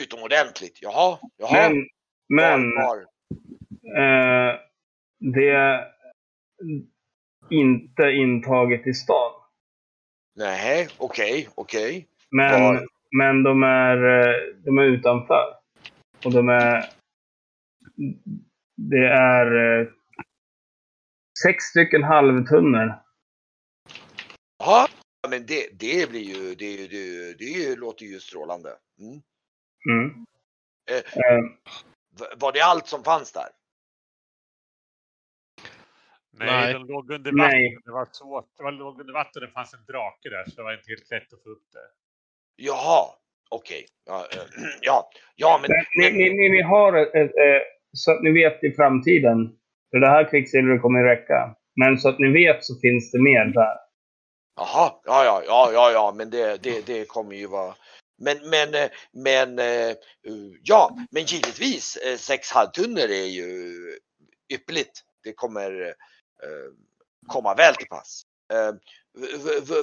[0.03, 0.79] utomordentligt.
[0.81, 1.69] Jaha, jaha.
[1.69, 1.87] Men,
[2.29, 2.97] men Var, var?
[4.01, 4.59] eh,
[5.19, 5.93] det är
[7.49, 9.31] inte intaget i stan.
[10.35, 12.07] Nej, okej, okej.
[12.31, 12.87] Men, Var?
[13.17, 15.55] men de, är, eh, de är utanför.
[16.25, 16.85] Och de är...
[18.75, 19.87] Det är eh,
[21.43, 23.03] sex stycken halvtunnor.
[25.27, 28.69] Ja, men det, det blir ju, det, det, det låter ju strålande.
[28.99, 29.21] Mm.
[29.89, 30.25] Mm.
[30.91, 30.97] Eh.
[30.97, 31.43] Eh,
[32.19, 33.49] V- Var det allt som fanns där?
[36.31, 36.73] Nej, Nej.
[36.73, 37.45] de låg under Nej.
[37.69, 37.81] vatten.
[37.85, 38.45] Det var svårt.
[38.57, 40.91] Det var, låg under vatten och det fanns en drake där så det var inte
[40.91, 41.87] helt lätt att få upp det.
[42.55, 43.05] Jaha,
[43.49, 43.85] okej.
[44.05, 44.43] Ja, eh,
[44.81, 47.61] ja, ja, men, Men ni, ni, ni, ni har ett, ett, eh,
[47.93, 49.57] så att ni vet i framtiden.
[49.91, 51.55] För det här kvicksilvret kommer att räcka.
[51.75, 53.86] Men så att ni vet så finns det mer där.
[54.57, 57.75] Jaha, ja, ja, ja, ja, ja, men det, det, det kommer ju vara.
[58.17, 59.95] Men, men, eh, men, eh,
[60.29, 63.73] uh, ja, men givetvis eh, sex halvtunnor är ju
[64.53, 65.03] ypperligt.
[65.23, 65.81] Det kommer
[66.43, 66.71] eh,
[67.27, 68.21] komma väl till pass.
[68.53, 68.73] Eh,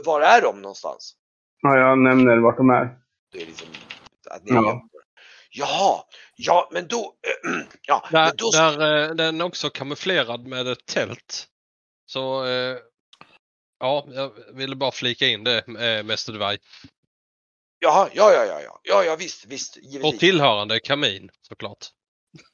[0.05, 1.15] var är de någonstans?
[1.63, 2.99] Ja, jag nämner vart de är.
[3.33, 3.69] Det är liksom
[4.31, 4.63] att ni Ja.
[4.65, 4.89] ja.
[5.57, 6.03] Jaha,
[6.37, 7.15] ja, men då,
[7.83, 11.47] ja, Där, men då, där, eh, den är också kamouflerad med ett tält.
[12.07, 12.77] Så eh,
[13.85, 16.59] ja, jag ville bara flika in det, eh, Mäster Dvärg.
[17.79, 20.21] jaha, ja, ja, ja, ja, ja, ja, visst, visst, Och givetvis.
[20.21, 21.87] tillhörande kamin såklart.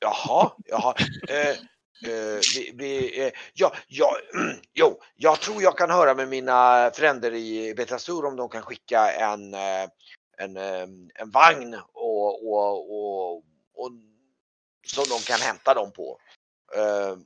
[0.01, 0.95] Jaha, jaha.
[1.29, 1.49] Eh,
[2.11, 4.17] eh, vi, vi, eh, ja, ja,
[4.75, 9.13] jo, jag tror jag kan höra med mina fränder i Betastur om de kan skicka
[9.13, 9.89] en, eh,
[10.39, 10.57] en,
[11.15, 13.37] en vagn och, och, och,
[13.75, 13.91] och
[14.87, 16.19] som de kan hämta dem på.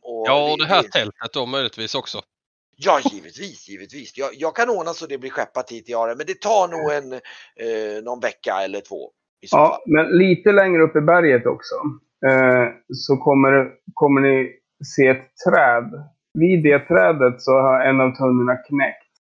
[0.03, 2.23] Och Ja, och det här vi- tältet då möjligtvis också.
[2.77, 4.19] Ja, givetvis, givetvis.
[4.19, 6.93] Jag, jag kan ordna så det blir skeppat hit till Are, men det tar nog
[6.93, 9.11] en, eh, någon vecka eller två.
[9.43, 9.57] I så.
[9.57, 11.75] Ja, men lite längre upp i berget också.
[12.27, 14.53] Eh, så kommer, kommer ni
[14.97, 15.91] se ett träd.
[16.39, 19.13] Vid det trädet så har en av tunnorna knäckt.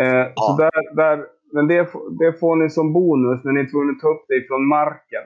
[0.00, 0.70] Eh, Så Ja.
[0.72, 1.88] där, där, men det,
[2.18, 5.24] det får ni som bonus när ni är tvungna att ta upp det från marken.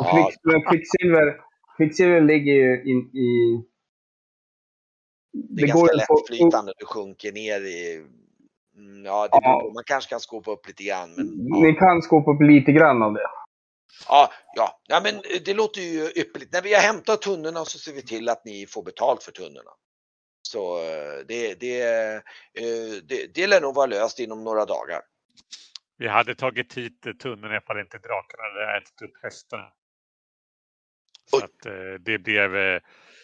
[0.00, 0.30] Och Ja.
[0.70, 1.36] kvicksilver,
[1.76, 3.62] kvicksilver ligger ju in, i...
[5.32, 7.96] Det är ganska ju på- lättflytande, du sjunker ner i...
[8.76, 9.70] Mm, Ja, det Ja.
[9.74, 11.14] man kanske kan skåpa upp lite grann.
[11.14, 11.78] Men, Ni ja.
[11.78, 13.26] kan skopa upp lite grann av det.
[14.08, 14.80] Ja, ja.
[14.86, 16.52] ja, men eh, det låter ju ypperligt.
[16.52, 19.70] När vi har hämtat tunnorna så ser vi till att ni får betalt för tunnorna.
[20.42, 21.82] Så eh, det, det,
[22.54, 25.00] eh, det, det lär nog vara löst inom några dagar.
[25.96, 29.72] Vi hade tagit hit tunneln ifall inte drakarna hade ätit upp hästarna.
[31.30, 31.60] Så att
[32.00, 32.80] det blev...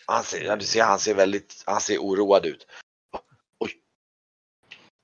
[0.07, 2.67] Han ser, ja, du ser, han ser väldigt han ser oroad ut.
[3.59, 3.73] Oj.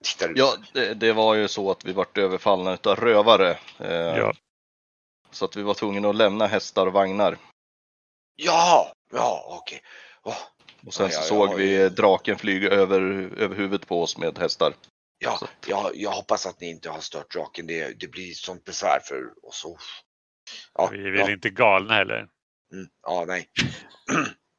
[0.04, 0.34] Tittar du?
[0.40, 3.50] Ja, det, det var ju så att vi vart överfallna utav rövare.
[3.78, 4.32] Eh, Ja.
[5.32, 7.38] Så att vi var tvungna att lämna hästar och vagnar.
[8.36, 9.82] Ja, ja, okej.
[10.22, 10.36] Åh,
[10.86, 11.88] Och sen Ja, så ja, såg ja, vi ja.
[11.88, 13.00] draken flyga över,
[13.38, 14.74] över huvudet på oss med hästar.
[15.18, 17.66] Ja, ja, jag hoppas att ni inte har stört draken.
[17.66, 19.64] Det, det blir sånt besvär för oss.
[19.64, 19.78] Oh.
[20.74, 22.28] Ja, vi är väl ja, inte galna heller.
[22.72, 23.48] mm, ja, nej.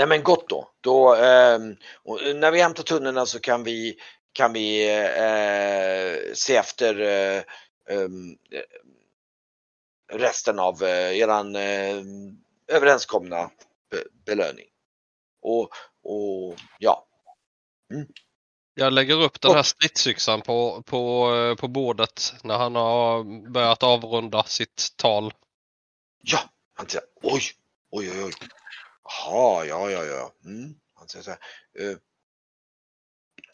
[0.00, 0.70] nej men gott då.
[0.80, 3.96] då ehm, och när vi hämtar tunnorna så kan vi,
[4.32, 7.42] kan vi eh, se efter eh,
[7.88, 8.62] ehm, eh,
[10.18, 12.02] resten av eh, eran eh,
[12.68, 13.50] överenskomna
[13.90, 14.66] be, belöning.
[15.42, 15.70] Och,
[16.02, 17.06] och ja,
[18.74, 23.82] Jag lägger upp den här stridsyxan på, på, eh, på bordet när han har börjat
[23.82, 25.34] avrunda sitt tal.
[26.22, 26.38] Ja,
[26.74, 27.42] han säger oj,
[27.90, 28.32] oj, oj, oj.
[29.10, 30.32] Jaha, ja, ja, ja.
[30.44, 30.74] Mm.
[30.94, 31.38] Han säger så här.
[31.78, 31.96] eh,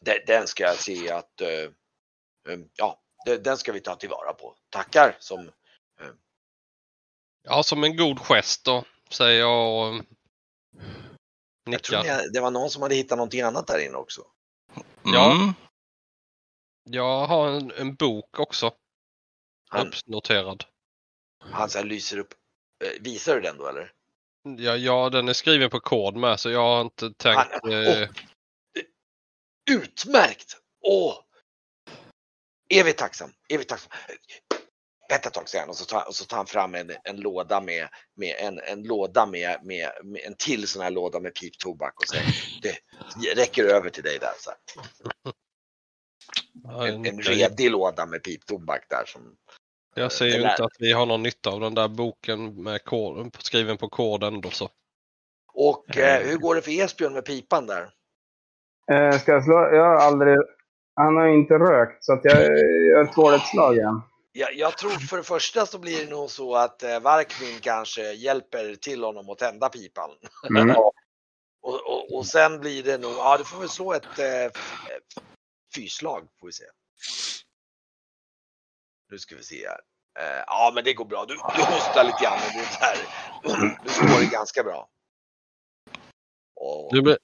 [0.01, 3.03] den, den ska jag se att, eh, eh, ja,
[3.41, 4.57] den ska vi ta tillvara på.
[4.71, 5.51] Tackar som
[7.43, 10.05] Ja, som en god gest då, säger jag och
[11.65, 12.17] jag tror nickar.
[12.23, 14.27] ni- det var någon som hade hittat någonting annat där inne också.
[15.05, 15.33] Ja.
[15.35, 15.53] Mm.
[16.85, 18.75] Jag har en, en bok också
[19.69, 20.65] Han, uppnoterad.
[21.41, 22.35] han så här lyser upp.
[23.01, 23.93] Visar du den då eller?
[24.59, 27.51] Ja, ja, den är skriven på kod med så jag har inte tänkt...
[27.63, 28.09] Han- eh,
[29.71, 30.57] Utmärkt!
[30.83, 31.15] Åh!
[32.75, 33.93] Evigt tacksam, evigt tacksam.
[35.09, 37.17] Vänta ett tag säger han och så tar, och så tar han fram en, en
[37.17, 41.35] låda med, med en, en låda med, med, med en till sån här låda med
[41.35, 42.25] piptobak och säger
[42.63, 42.79] det
[43.35, 44.33] räcker över till dig där.
[44.39, 44.51] Så
[46.85, 49.37] En, en redig låda med piptobak där som
[49.99, 53.37] Jag ser ju inte att vi har någon nytta av den där boken med kod,
[53.39, 54.69] skriven på kod ändå så.
[55.53, 57.91] Och eh, hur går det för Esbjörn med pipan där?
[58.93, 59.55] Eh, ska jag slå?
[59.55, 60.39] Jag har aldrig...
[60.95, 62.43] Han har inte rökt, så att jag
[62.87, 64.03] gör tvålättsslag igen.
[64.33, 68.13] Jag, jag tror för det första så blir det nog så att eh, Varkmin kanske
[68.13, 70.11] hjälper till honom att tända pipan.
[70.51, 70.71] Mm.
[70.77, 70.93] och,
[71.63, 74.61] och, och sen blir det nog, ja du får väl slå ett eh,
[75.75, 76.65] fyslag får vi se.
[79.11, 79.81] Nu ska vi se här.
[80.19, 81.25] Eh, ja men det går bra.
[81.25, 83.79] Du, du hostar lite grann men det är så här.
[83.85, 84.89] Du står det ganska bra.
[86.61, 87.17] Och, Du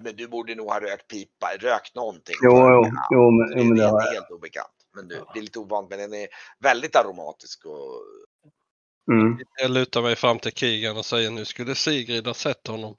[0.00, 2.34] Men du borde nog ha rökt pipa, rökt någonting.
[2.42, 4.12] Jo, jo, Ja, jo, men, det jo, men det är inte jag.
[4.12, 4.72] helt obekant.
[4.94, 6.28] Men du, det är lite ovant men den är
[6.58, 8.02] väldigt aromatisk och
[9.10, 9.38] Mm.
[9.60, 12.96] jag lutar mig fram till Keegan och säger nu skulle Sigrid ha sett honom.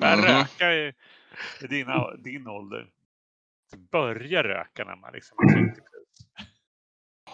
[0.00, 0.24] Börjar Mhm.
[0.24, 0.92] röka i,
[1.62, 2.86] i dina, din ålder.
[3.72, 5.91] Du börjar röka när man liksom är 30 plus.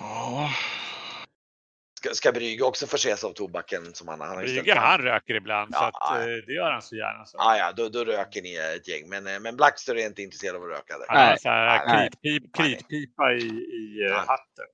[0.01, 0.51] Ja.
[2.01, 5.75] Ska, ska Brygge också förses av tobaken som han, han har Brygge han röker ibland
[5.75, 6.21] så Ja, att, ja.
[6.21, 7.25] eh, det gör han så gärna.
[7.25, 7.39] Så.
[7.39, 9.09] Ah, ja, då, då röker ni ett gäng.
[9.09, 10.99] Men, eh, men Blackster är inte intresserad av att röka.
[10.99, 11.07] Där.
[11.09, 12.11] Han har så här nej.
[12.23, 14.19] kritpip, kritpipa i, i eh, Nej.
[14.27, 14.67] hatten.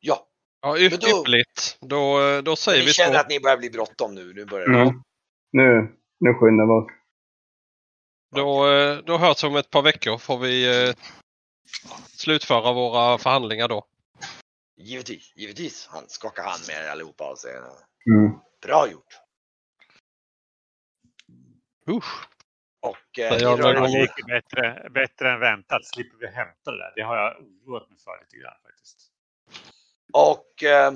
[0.00, 0.28] Ja,
[0.60, 1.78] Ja, då- ypperligt.
[1.80, 3.20] Då, eh, då säger ni vi känner så.
[3.20, 4.32] att ni börjar bli bråttom nu.
[4.34, 4.68] Nu börjar.
[4.68, 5.02] Mm.
[5.52, 6.92] Nu, nu skyndar vi oss.
[8.36, 8.66] Då,
[9.06, 10.18] då hörs vi om ett par veckor.
[10.18, 10.66] Får vi
[12.16, 13.86] slutföra våra förhandlingar då.
[14.76, 15.86] Givetvis, givetvis.
[15.86, 17.62] Han skakar hand med er allihopa och säger
[18.10, 18.38] Mm.
[18.62, 19.20] bra gjort.
[21.88, 22.28] Usch.
[22.80, 25.84] Och eh, gör rör Det ju bättre, bättre än väntat.
[25.84, 26.92] Slipper vi hämta det där.
[26.96, 27.36] Det har jag
[27.66, 29.10] oroat mig för lite grann faktiskt.
[30.12, 30.92] Och eh,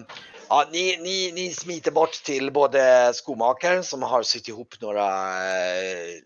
[0.49, 6.21] ja, ni, ni, ni smiter bort till både skomakaren som har sytt ihop några eh,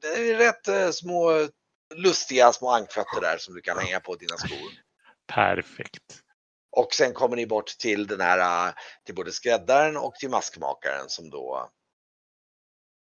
[0.00, 1.48] det är rätt eh, små
[1.94, 4.72] lustiga små ankfötter där som du kan hänga på dina skor.
[5.26, 6.22] Perfekt.
[6.72, 8.74] Och sen kommer ni bort till den här, eh,
[9.06, 11.70] till både skräddaren och till maskmakaren som då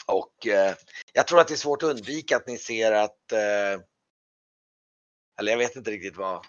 [0.10, 0.76] och eh,
[1.14, 3.82] jag tror att det är svårt att undvika att ni ser att eh,
[5.40, 6.46] eller jag vet inte riktigt vad.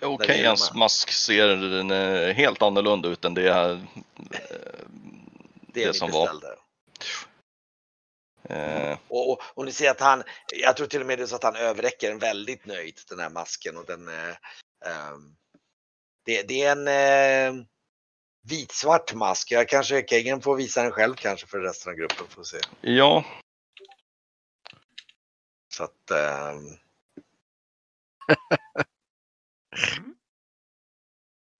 [0.00, 3.78] Okej, hans mask ser den, eh, helt annorlunda ut än det, eh,
[5.72, 6.58] Det, är det som ni var.
[8.42, 8.90] Beställde.
[8.90, 10.22] Eh, Och, och, och ni ser att han,
[10.52, 13.18] jag tror till och med det är så att han överräcker en väldigt nöjd den
[13.18, 14.36] här masken och den eh,
[14.86, 15.36] ehm,
[16.24, 16.88] det, det är en
[17.58, 17.64] eh,
[18.42, 19.50] vitsvart mask.
[19.50, 22.58] Jag kanske Keggen får visa den själv kanske för resten av gruppen får se.
[22.80, 23.24] ja,
[25.74, 26.76] Så att ehm,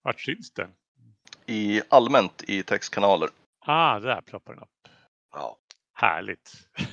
[0.02, 0.74] Vart syns den?
[1.46, 3.28] i allmänt i textkanaler.
[3.60, 4.88] Ah, där ploppar den upp.
[5.32, 5.58] ja,
[6.00, 6.52] Härligt.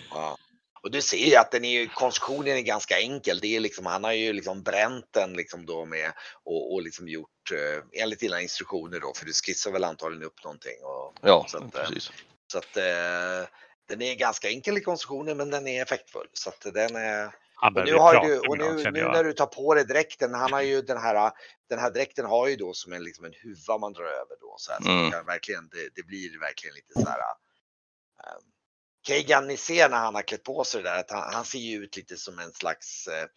[0.09, 0.37] ja.
[0.83, 3.39] Och du ser ju att den är, konstruktionen är ganska enkel.
[3.39, 6.11] Det är liksom, han har ju liksom bränt den liksom då med
[6.43, 10.43] och, och liksom gjort eh, enligt dina instruktioner då, för du skissar väl antagligen upp
[10.43, 10.83] någonting.
[10.83, 12.11] Och, Ja, Så att, eh, precis.
[12.51, 13.49] Så att eh,
[13.87, 16.27] den är ganska enkel i konstruktionen men den är effektfull.
[16.33, 17.35] Så att den är...
[17.55, 20.33] Han Och nu, har du, och någon nu, nu när du tar på dig dräkten,
[20.33, 21.31] han har ju den här,
[21.69, 24.55] den här dräkten har ju då som en, liksom en huva man drar över då.
[24.57, 25.05] Så, här, så Mm.
[25.05, 27.19] det, kan verkligen, det, det blir verkligen lite så här.
[27.19, 28.54] Um,
[29.07, 31.59] Kegan, ni ser när han har klätt på sig det där att han, han ser
[31.59, 33.27] ju ut lite som en slags, eh, eh,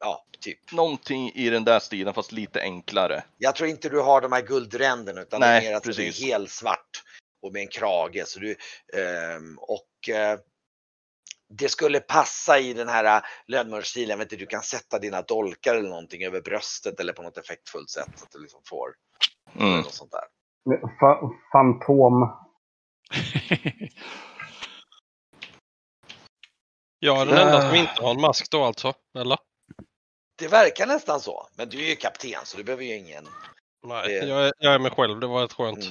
[0.00, 0.72] ja, typ.
[0.72, 3.24] Någonting i den där stilen fast lite enklare.
[3.38, 6.18] Jag tror inte du har de här guldränderna utan Nej, det är mer att precis.
[6.18, 7.02] det är helt svart
[7.42, 8.22] och med en krage.
[8.26, 8.56] Så du,
[8.94, 10.38] ehm, och eh,
[11.48, 13.22] det skulle passa i den här.
[13.46, 13.64] Jag
[14.16, 17.90] vet inte, du kan sätta dina dolkar eller någonting över bröstet eller på något effektfullt
[17.90, 18.88] sätt så att du liksom får
[19.58, 19.76] Mm.
[19.80, 20.24] något sånt där.
[21.00, 22.38] Fa- fantom.
[27.06, 27.80] Jag är den enda som Äh.
[27.80, 29.38] inte har en mask då alltså, eller?
[30.38, 33.24] Det verkar nästan så, men du är ju kapten så du behöver ju ingen.
[33.86, 35.20] Nej, Det- jag är, jag är mig själv.
[35.20, 35.84] Det var rätt skönt.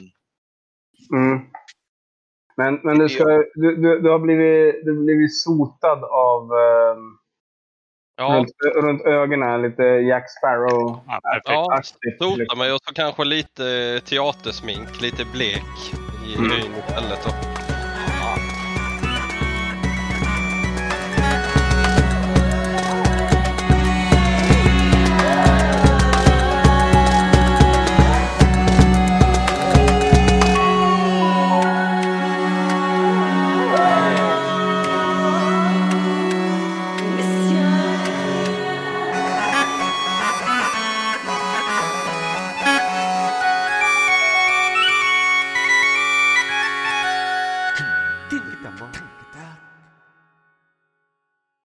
[1.13, 1.32] Mm.
[1.32, 1.45] Mm.
[2.57, 7.18] Men, men du, ska, du, du, du har blivit, du har blivit sotad av, ehm,
[8.18, 8.49] Ja, Runt,
[8.86, 10.99] runt ögonen lite Jack Sparrow.
[11.07, 11.45] Ja, perfekt.
[11.49, 12.59] ja aktigt, sota liksom.
[12.59, 15.63] mig och så kanske lite teatersmink, lite blek
[16.28, 16.51] i Mm.
[16.51, 17.20] hyn istället.
[17.26, 17.64] Då.